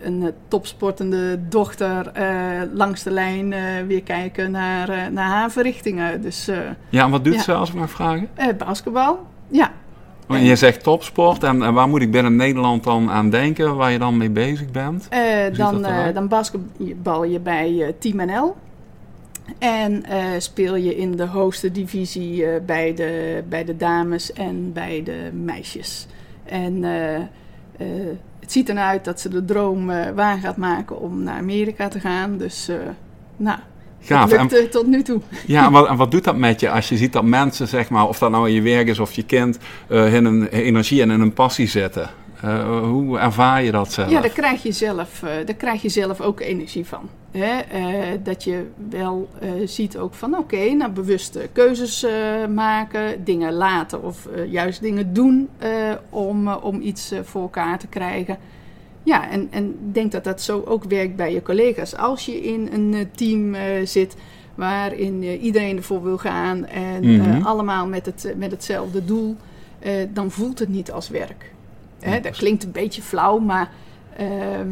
een 0.00 0.32
topsportende 0.48 1.48
dochter 1.48 2.12
langs 2.72 3.02
de 3.02 3.10
lijn 3.10 3.54
weer 3.86 4.02
kijken 4.02 4.50
naar, 4.50 5.12
naar 5.12 5.28
haar 5.28 5.50
verrichtingen. 5.50 6.22
Dus, 6.22 6.50
ja, 6.88 7.04
en 7.04 7.10
wat 7.10 7.24
doet 7.24 7.34
ja. 7.34 7.42
ze 7.42 7.54
als 7.54 7.68
ik 7.68 7.74
mag 7.74 7.90
vragen? 7.90 8.28
basketbal, 8.58 9.26
ja. 9.48 9.72
En 10.28 10.44
je 10.44 10.56
zegt 10.56 10.82
topsport 10.82 11.42
en, 11.42 11.62
en, 11.62 11.74
waar 11.74 11.88
moet 11.88 12.02
ik 12.02 12.10
binnen 12.10 12.36
Nederland 12.36 12.84
dan 12.84 13.10
aan 13.10 13.30
denken, 13.30 13.76
waar 13.76 13.92
je 13.92 13.98
dan 13.98 14.16
mee 14.16 14.30
bezig 14.30 14.70
bent? 14.70 15.08
Uh, 15.12 15.56
dan, 15.56 15.86
uh, 15.86 16.14
dan 16.14 16.28
basketbal 16.28 17.24
je 17.24 17.40
bij 17.40 17.70
uh, 17.70 17.88
Team 17.98 18.16
NL. 18.16 18.56
En 19.58 20.02
speel 20.38 20.76
je 20.76 20.96
in 20.96 21.16
de 21.16 21.26
hoogste 21.26 21.72
divisie 21.72 22.60
bij, 22.60 22.94
de, 22.94 23.42
bij 23.48 23.64
de 23.64 23.76
dames 23.76 24.32
en 24.32 24.72
bij 24.72 25.02
de 25.04 25.30
meisjes. 25.32 26.06
En 26.44 26.82
het 28.40 28.52
ziet 28.52 28.68
ernaar 28.68 28.88
uit 28.88 29.04
dat 29.04 29.20
ze 29.20 29.28
de 29.28 29.44
droom 29.44 29.86
waar 30.14 30.38
gaat 30.38 30.56
maken 30.56 31.00
om 31.00 31.22
naar 31.22 31.38
Amerika 31.38 31.88
te 31.88 32.00
gaan. 32.00 32.36
Dus 32.36 32.70
nou, 33.36 33.58
Gaaf. 34.06 34.30
Lukte 34.30 34.68
tot 34.68 34.86
nu 34.86 35.02
toe. 35.02 35.20
Ja, 35.46 35.66
en 35.66 35.72
wat, 35.72 35.88
en 35.88 35.96
wat, 35.96 36.10
doet 36.10 36.24
dat 36.24 36.36
met 36.36 36.60
je 36.60 36.70
als 36.70 36.88
je 36.88 36.96
ziet 36.96 37.12
dat 37.12 37.24
mensen, 37.24 37.68
zeg 37.68 37.88
maar, 37.88 38.08
of 38.08 38.18
dat 38.18 38.30
nou 38.30 38.48
in 38.48 38.54
je 38.54 38.62
werk 38.62 38.88
is 38.88 38.98
of 38.98 39.12
je 39.12 39.22
kind, 39.22 39.58
uh, 39.88 40.14
in 40.14 40.24
een 40.24 40.46
energie 40.48 41.02
en 41.02 41.10
in 41.10 41.20
een 41.20 41.32
passie 41.32 41.68
zetten? 41.68 42.10
Uh, 42.44 42.82
hoe 42.82 43.18
ervaar 43.18 43.62
je 43.62 43.70
dat 43.70 43.92
zelf? 43.92 44.10
Ja, 44.10 44.20
daar 44.20 44.30
krijg 44.30 44.62
je 44.62 44.72
zelf, 44.72 45.22
uh, 45.22 45.30
daar 45.46 45.54
krijg 45.54 45.82
je 45.82 45.88
zelf 45.88 46.20
ook 46.20 46.40
energie 46.40 46.86
van. 46.86 47.08
Hè? 47.30 47.62
dat 48.22 48.44
je 48.44 48.66
wel 48.90 49.28
ziet 49.64 49.98
ook 49.98 50.14
van 50.14 50.30
oké, 50.36 50.54
okay, 50.54 50.72
nou 50.72 50.90
bewuste 50.90 51.48
keuzes 51.52 52.06
maken, 52.54 53.24
dingen 53.24 53.52
laten 53.52 54.02
of 54.02 54.28
juist 54.50 54.80
dingen 54.80 55.12
doen 55.12 55.48
om, 56.10 56.48
om 56.48 56.80
iets 56.80 57.12
voor 57.22 57.42
elkaar 57.42 57.78
te 57.78 57.86
krijgen. 57.86 58.38
Ja, 59.06 59.30
en, 59.30 59.48
en 59.50 59.78
denk 59.92 60.12
dat 60.12 60.24
dat 60.24 60.42
zo 60.42 60.62
ook 60.66 60.84
werkt 60.84 61.16
bij 61.16 61.32
je 61.32 61.42
collega's. 61.42 61.96
Als 61.96 62.26
je 62.26 62.42
in 62.42 62.68
een 62.72 62.92
uh, 62.92 63.00
team 63.14 63.54
uh, 63.54 63.60
zit 63.84 64.16
waarin 64.54 65.22
uh, 65.22 65.42
iedereen 65.42 65.76
ervoor 65.76 66.02
wil 66.02 66.18
gaan 66.18 66.66
en 66.66 67.16
Mhm. 67.16 67.42
allemaal 67.42 67.86
met, 67.86 68.06
het, 68.06 68.34
met 68.36 68.50
hetzelfde 68.50 69.04
doel, 69.04 69.36
dan 70.12 70.30
voelt 70.30 70.58
het 70.58 70.68
niet 70.68 70.92
als 70.92 71.08
werk. 71.08 71.52
Hè, 72.00 72.20
dat 72.20 72.36
klinkt 72.36 72.64
een 72.64 72.72
beetje 72.72 73.02
flauw, 73.02 73.38
maar 73.38 73.70
ehm, 74.16 74.68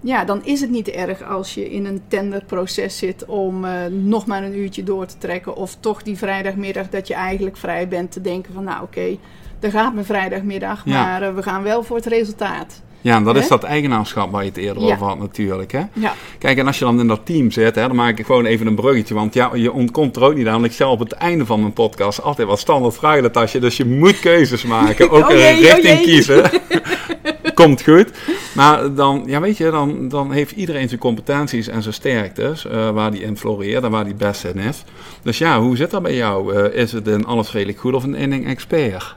ja, 0.00 0.24
dan 0.24 0.44
is 0.44 0.60
het 0.60 0.70
niet 0.70 0.88
erg 0.88 1.22
als 1.22 1.54
je 1.54 1.70
in 1.70 1.84
een 1.86 2.02
tenderproces 2.08 2.98
zit 2.98 3.24
om 3.24 3.64
eh, 3.64 3.72
nog 3.90 4.26
maar 4.26 4.42
een 4.42 4.58
uurtje 4.58 4.82
door 4.82 5.06
te 5.06 5.18
trekken. 5.18 5.56
Of 5.56 5.76
toch 5.80 6.02
die 6.02 6.16
vrijdagmiddag 6.18 6.88
dat 6.88 7.06
je 7.08 7.14
eigenlijk 7.14 7.56
vrij 7.56 7.88
bent 7.88 8.12
te 8.12 8.20
denken 8.20 8.52
van 8.54 8.64
nou 8.64 8.82
oké, 8.82 8.98
okay, 8.98 9.18
daar 9.58 9.70
gaat 9.70 9.94
mijn 9.94 10.06
vrijdagmiddag, 10.06 10.86
maar 10.86 11.34
we 11.34 11.42
gaan 11.42 11.62
wel 11.62 11.82
voor 11.82 11.96
het 11.96 12.06
resultaat. 12.06 12.82
Ja, 13.04 13.16
en 13.16 13.24
dat 13.24 13.36
is 13.36 13.48
dat 13.48 13.62
eigenaarschap 13.62 14.32
waar 14.32 14.42
je 14.42 14.48
het 14.48 14.56
eerder 14.58 14.82
over 14.82 15.06
had 15.06 15.18
natuurlijk. 15.18 15.72
Hè? 15.72 15.80
Ja. 15.92 16.12
Kijk, 16.38 16.58
en 16.58 16.66
als 16.66 16.78
je 16.78 16.84
dan 16.84 17.00
in 17.00 17.06
dat 17.06 17.20
team 17.26 17.50
zit, 17.50 17.74
hè, 17.74 17.86
dan 17.86 17.96
maak 17.96 18.18
ik 18.18 18.26
gewoon 18.26 18.44
even 18.44 18.66
een 18.66 18.74
bruggetje. 18.74 19.14
Want 19.14 19.34
ja, 19.34 19.50
je 19.54 19.72
ontkomt 19.72 20.16
er 20.16 20.22
ook 20.22 20.34
niet 20.34 20.46
aan. 20.46 20.52
Want 20.52 20.64
ik 20.64 20.72
stel 20.72 20.90
op 20.90 20.98
het 20.98 21.12
einde 21.12 21.46
van 21.46 21.60
mijn 21.60 21.72
podcast 21.72 22.22
altijd 22.22 22.48
wat 22.48 22.58
standaard 22.58 22.94
vragentasje. 22.94 23.58
Dus 23.58 23.76
je 23.76 23.84
moet 23.84 24.20
keuzes 24.20 24.62
maken. 24.64 25.10
Ook 25.10 25.28
Oh 25.28 25.34
een 25.34 25.56
richting 25.58 25.76
oh 25.76 25.82
jee. 25.82 26.00
kiezen. 26.02 26.50
Komt 27.54 27.82
goed. 27.82 28.10
Maar 28.54 28.94
dan, 28.94 29.22
ja 29.26 29.40
weet 29.40 29.56
je, 29.56 29.70
dan, 29.70 30.08
dan 30.08 30.32
heeft 30.32 30.52
iedereen 30.52 30.88
zijn 30.88 31.00
competenties 31.00 31.68
en 31.68 31.82
zijn 31.82 31.94
sterktes. 31.94 32.66
eh, 32.66 32.90
waar 32.90 33.10
die 33.10 33.22
in 33.22 33.36
floreert 33.36 33.84
en 33.84 33.90
waar 33.90 34.04
die 34.04 34.14
best 34.14 34.44
in 34.44 34.58
is. 34.58 34.84
Dus 35.22 35.38
ja, 35.38 35.60
hoe 35.60 35.76
zit 35.76 35.90
dat 35.90 36.02
bij 36.02 36.14
jou? 36.14 36.54
Eh, 36.54 36.82
is 36.82 36.92
het 36.92 37.06
een 37.06 37.26
alles 37.26 37.52
redelijk 37.52 37.78
goed 37.78 37.94
of 37.94 38.04
een 38.04 38.14
één 38.14 38.30
ding 38.30 38.46
expert? 38.46 39.14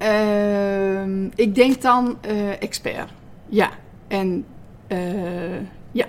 Ehm, 0.00 1.24
ik 1.34 1.54
denk 1.54 1.82
dan 1.82 2.18
eh, 2.20 2.62
expert. 2.62 3.10
Ja. 3.48 3.70
En 4.08 4.44
eh, 4.86 5.60
ja. 5.92 6.06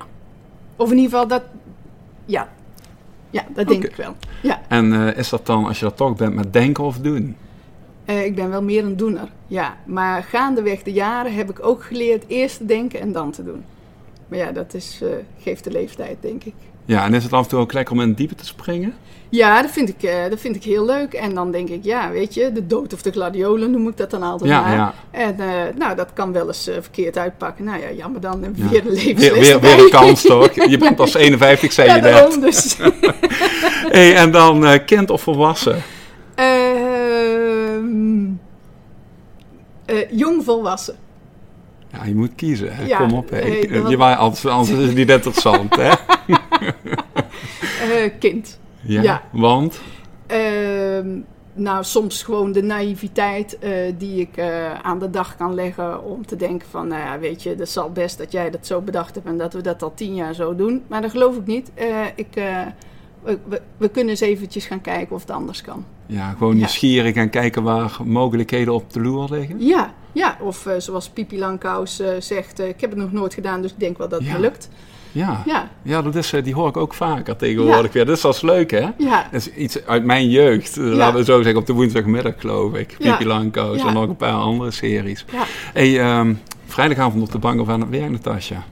Of 0.75 0.91
in 0.91 0.97
ieder 0.97 1.12
geval 1.12 1.27
dat. 1.27 1.43
Ja. 2.25 2.49
Ja, 3.30 3.43
dat 3.54 3.67
denk 3.67 3.84
ik 3.84 3.95
wel. 3.95 4.15
Ja. 4.41 4.62
En 4.67 4.93
eh, 4.93 5.17
is 5.17 5.30
dat 5.30 5.45
dan, 5.45 5.65
als 5.65 5.80
je 5.80 5.86
dat 5.86 5.97
toch 5.97 6.15
bent, 6.15 6.34
met 6.34 6.54
denken 6.54 6.84
of 6.84 6.97
doen? 6.97 7.36
Ik 8.06 8.36
ben 8.36 8.49
wel 8.49 8.63
meer 8.63 8.86
een 8.86 8.97
doener. 8.97 9.30
Ja. 9.47 9.77
Maar 9.86 10.23
gaandeweg 10.23 10.84
de 10.84 10.91
jaren 10.91 11.36
heb 11.36 11.49
ik 11.49 11.65
ook 11.65 11.84
geleerd 11.84 12.23
eerst 12.27 12.58
te 12.58 12.65
denken 12.65 12.99
en 12.99 13.12
dan 13.12 13.32
te 13.32 13.43
doen. 13.43 13.63
Maar 14.27 14.39
ja, 14.39 14.51
dat 14.51 14.73
is, 14.73 15.01
geeft 15.39 15.63
de 15.63 15.71
leeftijd, 15.71 16.17
denk 16.21 16.43
ik. 16.43 16.56
Ja, 16.86 17.06
en 17.06 17.13
is 17.13 17.24
het 17.24 17.34
af 17.34 17.44
en 17.44 17.50
toe 17.50 17.60
ook 17.60 17.74
lekker 17.74 17.94
om 17.94 18.02
in 18.02 18.08
het 18.08 18.17
diepe 18.17 18.36
te 18.36 18.46
springen? 18.46 18.94
Ja, 19.30 19.62
dat 19.62 19.72
vind, 19.72 19.89
ik, 19.89 20.04
eh, 20.04 20.30
dat 20.30 20.39
vind 20.39 20.56
ik 20.56 20.63
heel 20.63 20.86
leuk. 20.86 21.13
En 21.13 21.34
dan 21.36 21.52
denk 21.52 21.70
ik, 21.70 21.84
ja, 21.84 22.12
weet 22.12 22.34
je, 22.34 22.52
de 22.52 22.67
dood 22.67 22.94
of 22.94 23.02
de 23.02 23.12
gladiolen 23.12 23.72
noem 23.72 23.88
ik 23.88 23.98
dat 23.98 24.10
dan 24.12 24.24
altijd 24.24 24.50
Ja, 24.50 24.62
maar. 24.62 24.76
ja. 24.76 24.94
En 25.12 25.39
eh, 25.39 25.76
nou, 25.78 25.96
dat 25.96 26.13
kan 26.13 26.32
wel 26.34 26.48
eens 26.48 26.67
eh, 26.67 26.76
verkeerd 26.82 27.17
uitpakken. 27.17 27.65
Nou 27.65 27.82
ja, 27.82 27.91
jammer 27.91 28.22
dan. 28.22 28.44
En 28.44 28.54
Ja. 28.56 28.70
weer 28.70 28.84
de 28.84 28.89
levensles 28.91 29.30
Weer, 29.30 29.39
weer, 29.39 29.60
weer 29.60 29.80
een 29.84 29.89
kans 30.00 30.22
toch? 30.22 30.54
Je 30.70 30.78
bent 30.78 30.96
pas 30.96 31.13
51, 31.13 31.72
zei 31.72 31.88
je 31.88 31.94
net. 32.02 32.04
daarom 32.04 32.39
dus. 32.39 32.78
Hey, 33.91 34.15
en 34.15 34.32
dan 34.32 34.80
kind 34.86 35.10
of 35.10 35.22
volwassen? 35.22 35.82
Ehm, 36.36 38.26
eh, 39.86 40.10
jong 40.12 40.44
volwassen. 40.44 40.96
Ja, 41.93 42.06
je 42.06 42.15
moet 42.15 42.36
kiezen. 42.36 42.75
Hè? 42.75 42.86
Ja, 42.86 42.97
Kom 42.97 43.13
op. 43.13 43.30
Hè. 43.30 43.41
dat- 43.82 43.89
Je 43.89 43.97
anders, 43.97 44.45
anders 44.45 44.80
is 44.80 44.86
het 44.86 44.95
niet 44.95 45.10
interessant. 45.10 45.75
Hè? 45.75 45.91
Eh, 47.82 48.12
kind. 48.19 48.60
Ja, 48.82 49.01
Ja. 49.01 49.21
Want? 49.32 49.82
Ehm, 50.27 51.08
nou, 51.54 51.84
soms 51.84 52.23
gewoon 52.23 52.51
de 52.51 52.63
naïviteit 52.63 53.60
eh, 53.60 53.71
die 53.97 54.19
ik 54.21 54.38
eh, 54.38 54.73
aan 54.82 54.99
de 54.99 55.10
dag 55.10 55.36
kan 55.36 55.54
leggen 55.54 56.04
om 56.04 56.25
te 56.25 56.36
denken 56.36 56.67
van, 56.69 56.88
nou 56.88 57.01
ja, 57.01 57.19
weet 57.19 57.43
je, 57.43 57.56
het 57.58 57.69
zal 57.69 57.91
best 57.91 58.17
dat 58.17 58.32
jij 58.32 58.49
dat 58.49 58.67
zo 58.67 58.82
bedacht 58.82 59.15
hebt 59.15 59.27
en 59.27 59.38
dat 59.38 59.54
we 59.54 59.62
dat 59.62 59.84
al 59.84 59.93
tien 59.93 60.15
jaar 60.15 60.34
zo 60.34 60.56
doen. 60.56 60.84
Maar 60.88 61.01
dat 61.01 61.12
geloof 61.12 61.36
ik 61.36 61.45
niet. 61.45 61.71
Ik, 62.15 62.41
we, 63.24 63.38
we, 63.48 63.62
we 63.78 63.88
kunnen 63.90 64.10
eens 64.10 64.20
eventjes 64.22 64.66
gaan 64.66 64.82
kijken 64.82 65.16
of 65.16 65.22
het 65.22 65.32
anders 65.32 65.62
kan. 65.62 65.86
Ja, 66.06 66.30
gewoon 66.38 66.52
Ja. 66.54 66.58
nieuwsgierig 66.58 67.16
en 67.16 67.30
kijken 67.30 67.64
waar 67.64 67.98
mogelijkheden 68.04 68.74
op 68.74 68.94
de 68.94 69.02
loer 69.02 69.28
liggen. 69.32 69.56
Ja, 69.66 69.94
ja. 70.12 70.38
of 70.42 70.66
eh, 70.66 70.74
zoals 70.78 71.10
Pipi 71.10 71.40
Langkous 71.40 72.00
eh, 72.00 72.10
zegt, 72.20 72.60
eh, 72.60 72.68
ik 72.68 72.82
heb 72.82 72.90
het 72.90 73.00
nog 73.00 73.12
nooit 73.12 73.34
gedaan, 73.34 73.62
dus 73.62 73.72
ik 73.72 73.80
denk 73.80 73.98
wel 73.98 74.10
dat 74.10 74.20
het 74.20 74.28
Ja. 74.28 74.34
me 74.34 74.40
lukt. 74.40 74.70
Ja, 75.14 75.44
Ja, 75.46 75.70
ja 75.82 76.02
dat 76.02 76.16
is, 76.16 76.34
die 76.44 76.54
hoor 76.54 76.68
ik 76.68 76.78
ook 76.78 76.94
vaker 76.94 77.36
tegenwoordig 77.36 77.94
weer. 77.94 78.06
Dat 78.06 78.16
is 78.18 78.24
wel 78.24 78.32
eens 78.32 78.42
leuk, 78.42 78.72
hè? 78.72 78.88
ja, 78.98 79.28
Dat 79.32 79.42
is 79.42 79.54
iets 79.54 79.86
uit 79.86 80.04
mijn 80.06 80.30
jeugd. 80.30 80.76
Laten 80.76 81.18
we 81.20 81.24
zo 81.26 81.42
zeggen, 81.42 81.60
op 81.62 81.66
de 81.68 81.74
woensdagmiddag 81.74 82.34
geloof 82.38 82.74
ik. 82.74 82.96
Ja. 83.00 83.12
Pipi 83.12 83.28
Langkous 83.30 83.82
Ja. 83.82 83.88
en 83.88 83.94
nog 83.94 84.08
een 84.08 84.16
paar 84.16 84.34
andere 84.34 84.72
series. 84.72 85.26
ja. 85.32 85.44
Hey, 85.74 86.00
ehm, 86.00 86.34
vrijdagavond 86.66 87.24
op 87.24 87.32
de 87.32 87.38
bank 87.40 87.60
of 87.60 87.70
aan 87.70 87.82
het 87.82 87.90
werk, 87.90 88.10
Natasja? 88.10 88.64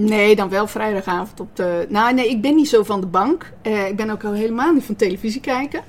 Nee, 0.00 0.36
dan 0.36 0.48
wel 0.48 0.66
vrijdagavond 0.66 1.40
op 1.40 1.56
de... 1.56 1.86
Nou, 1.88 2.14
nee, 2.14 2.28
ik 2.28 2.40
ben 2.40 2.54
niet 2.54 2.68
zo 2.68 2.82
van 2.82 3.00
de 3.00 3.06
bank. 3.06 3.52
Eh, 3.62 3.88
ik 3.88 3.96
ben 3.96 4.10
ook 4.10 4.24
al 4.24 4.32
helemaal 4.32 4.72
niet 4.72 4.84
van 4.84 4.96
televisie 4.96 5.40
kijken. 5.40 5.80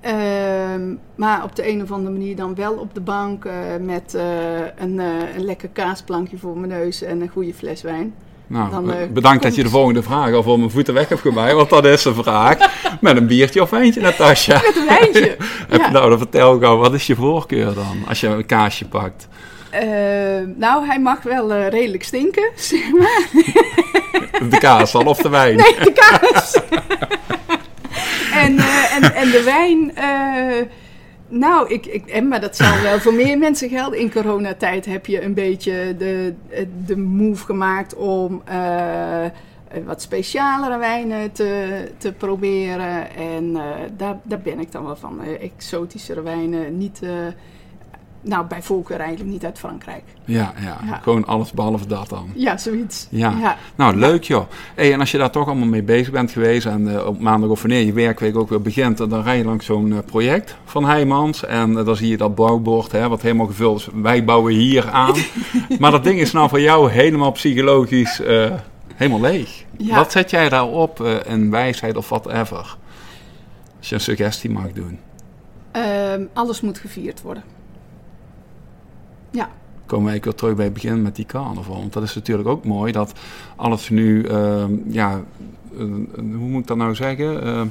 Ehm, 0.00 0.94
maar 1.14 1.44
op 1.44 1.56
de 1.56 1.68
een 1.68 1.82
of 1.82 1.92
andere 1.92 2.10
manier 2.10 2.36
dan 2.36 2.54
wel 2.54 2.72
op 2.72 2.94
de 2.94 3.00
bank 3.00 3.44
eh, 3.44 3.52
met 3.80 4.14
eh, 4.14 4.22
een, 4.76 4.98
een 5.36 5.44
lekker 5.44 5.68
kaasplankje 5.68 6.38
voor 6.38 6.58
mijn 6.58 6.72
neus 6.72 7.02
en 7.02 7.20
een 7.20 7.28
goede 7.28 7.54
fles 7.54 7.82
wijn. 7.82 8.14
Nou, 8.46 8.70
Dan, 8.70 8.92
bedankt 9.12 9.42
dat 9.42 9.54
je 9.54 9.62
de 9.62 9.68
volgende 9.68 10.02
vraag 10.02 10.32
al 10.32 10.42
voor 10.42 10.58
mijn 10.58 10.70
voeten 10.70 10.94
weg 10.94 11.08
hebt 11.08 11.20
gemaakt, 11.20 11.54
want 11.54 11.70
dat 11.70 11.84
is 11.84 12.02
de 12.02 12.14
vraag. 12.14 12.58
Met 13.00 13.16
een 13.16 13.26
biertje 13.26 13.62
of 13.62 13.70
wijntje, 13.70 14.00
Natasja? 14.00 14.54
Met 14.54 14.76
een 14.76 14.86
wijntje. 14.86 15.36
Ja. 15.70 15.90
Nou, 15.90 16.08
dan 16.08 16.18
vertel 16.18 16.54
ik 16.54 16.62
al, 16.62 16.76
wat 16.76 16.94
is 16.94 17.06
je 17.06 17.14
voorkeur 17.14 17.74
dan, 17.74 17.96
als 18.08 18.20
je 18.20 18.26
een 18.26 18.46
kaasje 18.46 18.88
pakt? 18.88 19.28
Eh, 19.70 20.46
nou, 20.56 20.86
hij 20.86 21.00
mag 21.00 21.22
wel 21.22 21.52
eh, 21.52 21.68
redelijk 21.68 22.02
stinken, 22.04 22.50
zeg 22.70 22.92
maar. 22.92 23.28
De 24.50 24.56
kaas 24.58 24.92
dan, 24.92 25.06
of 25.06 25.18
de 25.18 25.28
wijn? 25.28 25.56
Nee, 25.56 25.74
de 25.74 25.92
kaas. 25.92 26.54
en, 28.32 28.58
eh, 28.58 28.96
en, 28.96 29.14
en 29.14 29.30
de 29.30 29.42
wijn. 29.44 29.96
eh, 29.96 30.66
nou, 31.28 31.68
ik, 31.68 31.86
ik, 31.86 32.06
en, 32.06 32.28
maar 32.28 32.40
dat 32.40 32.56
zal 32.56 32.80
wel 32.82 33.00
voor 33.00 33.14
meer 33.14 33.38
mensen 33.38 33.68
gelden. 33.68 33.98
In 33.98 34.12
coronatijd 34.12 34.86
heb 34.86 35.06
je 35.06 35.22
een 35.22 35.34
beetje 35.34 35.94
de, 35.98 36.34
de 36.86 36.96
move 36.96 37.44
gemaakt 37.44 37.94
om 37.94 38.42
wat 39.84 40.02
specialere 40.02 40.78
wijnen 40.78 41.32
te, 41.32 41.68
te 41.98 42.12
proberen. 42.12 43.16
En 43.16 43.52
daar, 43.96 44.18
daar 44.22 44.40
ben 44.40 44.60
ik 44.60 44.72
dan 44.72 44.84
wel 44.84 44.96
van. 44.96 45.20
Exotischere 45.40 46.22
wijnen, 46.22 46.78
niet. 46.78 47.00
Nou, 48.20 48.46
bij 48.46 48.62
voorkeur 48.62 49.00
eigenlijk 49.00 49.30
niet 49.30 49.44
uit 49.44 49.58
Frankrijk. 49.58 50.02
Ja, 50.24 50.52
ja, 50.60 50.78
Ja. 50.86 50.98
gewoon 51.02 51.26
alles 51.26 51.52
behalve 51.52 51.86
dat 51.86 52.08
dan. 52.08 52.30
Ja, 52.34 52.56
zoiets. 52.56 53.06
Ja. 53.10 53.34
ja. 53.40 53.56
Nou, 53.74 53.96
leuk 53.96 54.24
joh. 54.24 54.44
Hey, 54.74 54.92
en 54.92 55.00
als 55.00 55.10
je 55.10 55.18
daar 55.18 55.30
toch 55.30 55.46
allemaal 55.46 55.68
mee 55.68 55.82
bezig 55.82 56.12
bent 56.12 56.30
geweest 56.30 56.66
en 56.66 56.96
eh, 56.96 57.06
op 57.06 57.20
maandag 57.20 57.50
of 57.50 57.62
wanneer 57.62 57.84
je 57.84 57.92
werkweek 57.92 58.36
ook 58.36 58.48
weer 58.48 58.62
begint, 58.62 58.96
dan 58.98 59.22
rij 59.22 59.38
je 59.38 59.44
langs 59.44 59.66
zo'n 59.66 59.92
eh, 59.92 59.98
project 60.06 60.56
van 60.64 60.84
Heijmans 60.84 61.44
en 61.44 61.78
eh, 61.78 61.84
dan 61.84 61.96
zie 61.96 62.08
je 62.08 62.16
dat 62.16 62.34
bouwbord, 62.34 62.92
hè, 62.92 63.08
wat 63.08 63.22
helemaal 63.22 63.46
gevuld 63.46 63.78
is. 63.78 63.88
Wij 63.94 64.24
bouwen 64.24 64.52
hier 64.52 64.90
aan. 64.90 65.14
maar 65.78 65.90
dat 65.90 66.04
ding 66.04 66.20
is 66.20 66.32
nou 66.32 66.48
voor 66.48 66.60
jou 66.60 66.90
helemaal 66.90 67.32
psychologisch 67.32 68.22
helemaal 68.94 69.20
leeg. 69.20 69.64
Ja. 69.76 69.94
Wat 69.94 70.12
zet 70.12 70.30
jij 70.30 70.48
daarop, 70.48 71.00
eh 71.00 71.14
een 71.24 71.50
wijsheid 71.50 71.96
of 71.96 72.08
whatever? 72.08 72.76
Als 73.78 73.88
je 73.88 73.94
een 73.94 74.00
suggestie 74.00 74.50
mag 74.50 74.72
doen. 74.72 74.98
Ehm, 75.72 76.22
alles 76.32 76.60
moet 76.60 76.78
gevierd 76.78 77.22
worden. 77.22 77.42
Ja. 79.38 79.48
komen 79.86 80.04
we 80.04 80.10
eigenlijk 80.10 80.24
weer 80.24 80.34
terug 80.34 80.54
bij 80.54 80.64
het 80.64 80.74
begin 80.74 81.02
met 81.02 81.16
die 81.16 81.26
carnaval. 81.26 81.76
Want 81.76 81.92
dat 81.92 82.02
is 82.02 82.14
natuurlijk 82.14 82.48
ook 82.48 82.64
mooi 82.64 82.92
dat 82.92 83.12
alles 83.56 83.88
nu, 83.88 84.24
ehm, 84.24 84.72
ja, 84.86 85.22
hoe 86.16 86.48
moet 86.48 86.60
ik 86.60 86.66
dat 86.66 86.76
nou 86.76 86.94
zeggen? 86.94 87.42
Eh, 87.42 87.62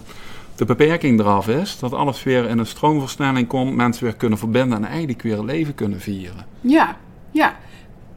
de 0.55 0.65
beperking 0.65 1.19
eraf 1.19 1.47
is. 1.47 1.79
Dat 1.79 1.93
alles 1.93 2.23
weer 2.23 2.49
in 2.49 2.57
een 2.57 2.65
stroomversnelling 2.65 3.47
komt. 3.47 3.75
Mensen 3.75 4.03
weer 4.03 4.15
kunnen 4.15 4.37
verbinden 4.37 4.77
en 4.77 4.89
eigenlijk 4.89 5.21
weer 5.21 5.43
leven 5.43 5.75
kunnen 5.75 5.99
vieren. 5.99 6.45
Ja, 6.61 6.97
ja. 7.31 7.57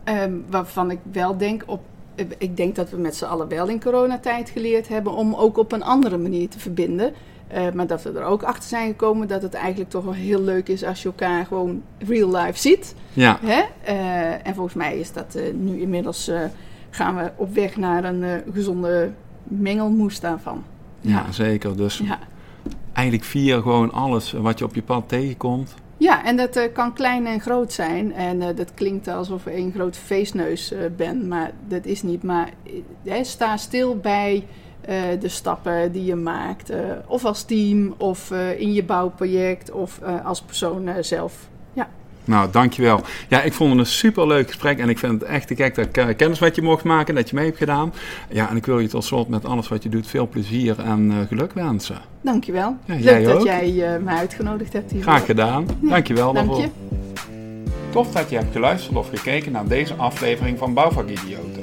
Ehm, 0.04 0.32
waarvan 0.50 0.90
ik 0.90 0.98
wel 1.12 1.36
denk, 1.36 1.62
op, 1.66 1.80
eh, 2.14 2.26
ik 2.38 2.56
denk 2.56 2.76
dat 2.76 2.90
we 2.90 2.96
met 2.96 3.16
z'n 3.16 3.24
allen 3.24 3.48
wel 3.48 3.68
in 3.68 3.80
coronatijd 3.80 4.50
geleerd 4.50 4.88
hebben 4.88 5.12
om 5.12 5.34
ook 5.34 5.58
op 5.58 5.72
een 5.72 5.82
andere 5.82 6.18
manier 6.18 6.48
te 6.48 6.58
verbinden. 6.58 7.12
Eh, 7.50 7.72
maar 7.74 7.86
dat 7.86 8.02
we 8.02 8.12
er 8.12 8.24
ook 8.24 8.42
achter 8.42 8.68
zijn 8.68 8.88
gekomen 8.88 9.28
dat 9.28 9.42
het 9.42 9.54
eigenlijk 9.54 9.90
toch 9.90 10.04
wel 10.04 10.12
heel 10.12 10.40
leuk 10.40 10.68
is 10.68 10.84
als 10.84 11.02
je 11.02 11.08
elkaar 11.08 11.46
gewoon 11.46 11.82
real 11.98 12.30
life 12.36 12.58
ziet. 12.58 12.94
Ja, 13.12 13.38
Hè? 13.42 13.62
Eh, 13.84 14.46
en 14.46 14.54
volgens 14.54 14.74
mij 14.74 14.98
is 14.98 15.12
dat 15.12 15.34
eh, 15.34 15.42
nu 15.54 15.80
inmiddels, 15.80 16.30
gaan 16.90 17.16
we 17.16 17.30
op 17.36 17.54
weg 17.54 17.76
naar 17.76 18.04
een 18.04 18.42
gezonde 18.52 19.10
mengelmoes 19.42 20.20
daarvan. 20.20 20.64
ja. 21.00 21.32
zeker. 21.32 21.76
Dus 21.76 21.98
Ja. 21.98 22.18
eigenlijk 22.92 23.26
vier 23.26 23.62
gewoon 23.62 23.92
alles 23.92 24.32
wat 24.32 24.58
je 24.58 24.64
op 24.64 24.74
je 24.74 24.82
pad 24.82 25.08
tegenkomt. 25.08 25.74
Ja, 25.96 26.24
en 26.24 26.36
dat 26.36 26.70
kan 26.72 26.92
klein 26.92 27.26
en 27.26 27.40
groot 27.40 27.72
zijn. 27.72 28.14
En 28.14 28.38
dat 28.38 28.74
klinkt 28.74 29.08
alsof 29.08 29.46
ik 29.46 29.56
een 29.56 29.72
grote 29.74 29.98
feestneus 29.98 30.74
ben, 30.96 31.28
maar 31.28 31.50
dat 31.68 31.84
is 31.84 32.02
niet. 32.02 32.22
Maar 32.22 32.48
sta 33.22 33.56
stil 33.56 33.96
bij 33.96 34.44
eh, 34.80 34.96
de 35.20 35.28
stappen 35.28 35.92
die 35.92 36.04
je 36.04 36.14
maakt. 36.14 36.70
eh, 36.70 36.78
of 37.06 37.24
als 37.24 37.42
team, 37.42 37.94
of 37.96 38.30
eh, 38.30 38.60
in 38.60 38.72
je 38.72 38.82
bouwproject, 38.84 39.70
of 39.70 39.98
eh, 40.02 40.26
als 40.26 40.40
persoon 40.42 40.88
eh, 40.88 40.94
zelf. 41.02 41.34
Ja. 41.72 41.88
Nou, 42.24 42.48
dankjewel. 42.50 43.00
Ja, 43.28 43.42
ik 43.42 43.52
vond 43.52 43.70
het 43.70 43.78
een 43.78 43.86
superleuk 43.86 44.46
gesprek 44.48 44.78
en 44.78 44.88
ik 44.88 44.98
vind 44.98 45.12
het 45.20 45.22
echt 45.30 45.46
te 45.46 45.54
gek 45.56 45.74
dat 45.74 45.86
ik 46.08 46.16
kennis 46.16 46.38
met 46.38 46.54
je 46.56 46.62
mocht 46.62 46.84
maken, 46.84 47.14
dat 47.14 47.28
je 47.30 47.34
mee 47.36 47.44
hebt 47.44 47.58
gedaan. 47.58 47.92
Ja, 48.30 48.48
en 48.50 48.56
ik 48.56 48.66
wil 48.66 48.78
je 48.78 48.88
tot 48.88 49.04
slot 49.04 49.28
met 49.28 49.44
alles 49.44 49.68
wat 49.68 49.82
je 49.82 49.88
doet 49.88 50.06
veel 50.06 50.28
plezier 50.28 50.78
en 50.80 51.26
geluk 51.28 51.52
wensen. 51.52 51.98
Dankjewel. 52.20 52.76
Ja, 52.84 52.94
Leuk 52.94 53.02
jij 53.02 53.22
dat 53.24 53.36
ook. 53.36 53.44
jij 53.44 53.94
eh, 53.94 54.02
me 54.02 54.10
uitgenodigd 54.10 54.72
hebt 54.72 54.90
hier. 54.90 55.02
Graag 55.02 55.24
gedaan. 55.26 55.66
Dankjewel 55.80 56.32
Dank 56.32 56.46
daarvoor. 56.46 56.64
je. 56.64 56.70
Tof 57.90 58.12
dat 58.12 58.30
je 58.30 58.36
hebt 58.36 58.52
geluisterd 58.52 58.96
of 58.96 59.08
gekeken 59.08 59.52
naar 59.52 59.66
deze 59.66 59.94
aflevering 59.94 60.58
van 60.58 60.74
Bouwvakidioten. 60.74 61.59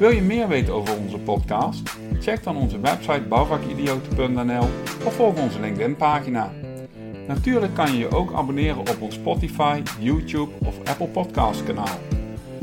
Wil 0.00 0.10
je 0.10 0.22
meer 0.22 0.48
weten 0.48 0.74
over 0.74 0.96
onze 0.96 1.18
podcast? 1.18 1.96
Check 2.20 2.42
dan 2.42 2.56
onze 2.56 2.80
website 2.80 3.22
bouwvakidioten.nl 3.28 4.68
of 5.04 5.14
volg 5.14 5.42
onze 5.42 5.60
LinkedIn 5.60 5.96
pagina. 5.96 6.52
Natuurlijk 7.26 7.74
kan 7.74 7.92
je 7.92 7.98
je 7.98 8.14
ook 8.14 8.32
abonneren 8.32 8.78
op 8.78 8.96
ons 9.00 9.14
Spotify, 9.14 9.82
YouTube 9.98 10.50
of 10.64 10.78
Apple 10.84 11.06
Podcast 11.06 11.64
kanaal. 11.64 11.98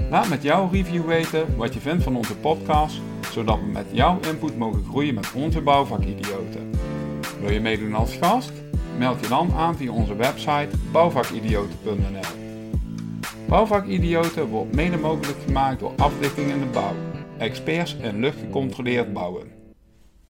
Laat 0.09 0.29
met 0.29 0.43
jouw 0.43 0.69
review 0.71 1.05
weten 1.05 1.57
wat 1.57 1.73
je 1.73 1.79
vindt 1.79 2.03
van 2.03 2.15
onze 2.15 2.35
podcast, 2.35 3.01
zodat 3.31 3.59
we 3.59 3.65
met 3.65 3.85
jouw 3.91 4.19
input 4.29 4.57
mogen 4.57 4.83
groeien 4.89 5.13
met 5.13 5.31
onze 5.35 5.61
bouwvakidioten. 5.61 6.71
Wil 7.41 7.51
je 7.51 7.61
meedoen 7.61 7.93
als 7.93 8.15
gast? 8.15 8.51
Meld 8.97 9.19
je 9.19 9.27
dan 9.27 9.51
aan 9.53 9.75
via 9.75 9.91
onze 9.91 10.15
website 10.15 10.69
bouwvakidioten.nl. 10.91 12.45
Bouwvakidioten 13.47 14.47
wordt 14.47 14.75
mede 14.75 14.97
mogelijk 14.97 15.37
gemaakt 15.45 15.79
door 15.79 15.91
Aflichting 15.97 16.51
in 16.51 16.59
de 16.59 16.65
Bouw, 16.65 16.93
experts 17.37 17.95
in 17.95 18.19
luchtgecontroleerd 18.19 19.13
bouwen. 19.13 19.56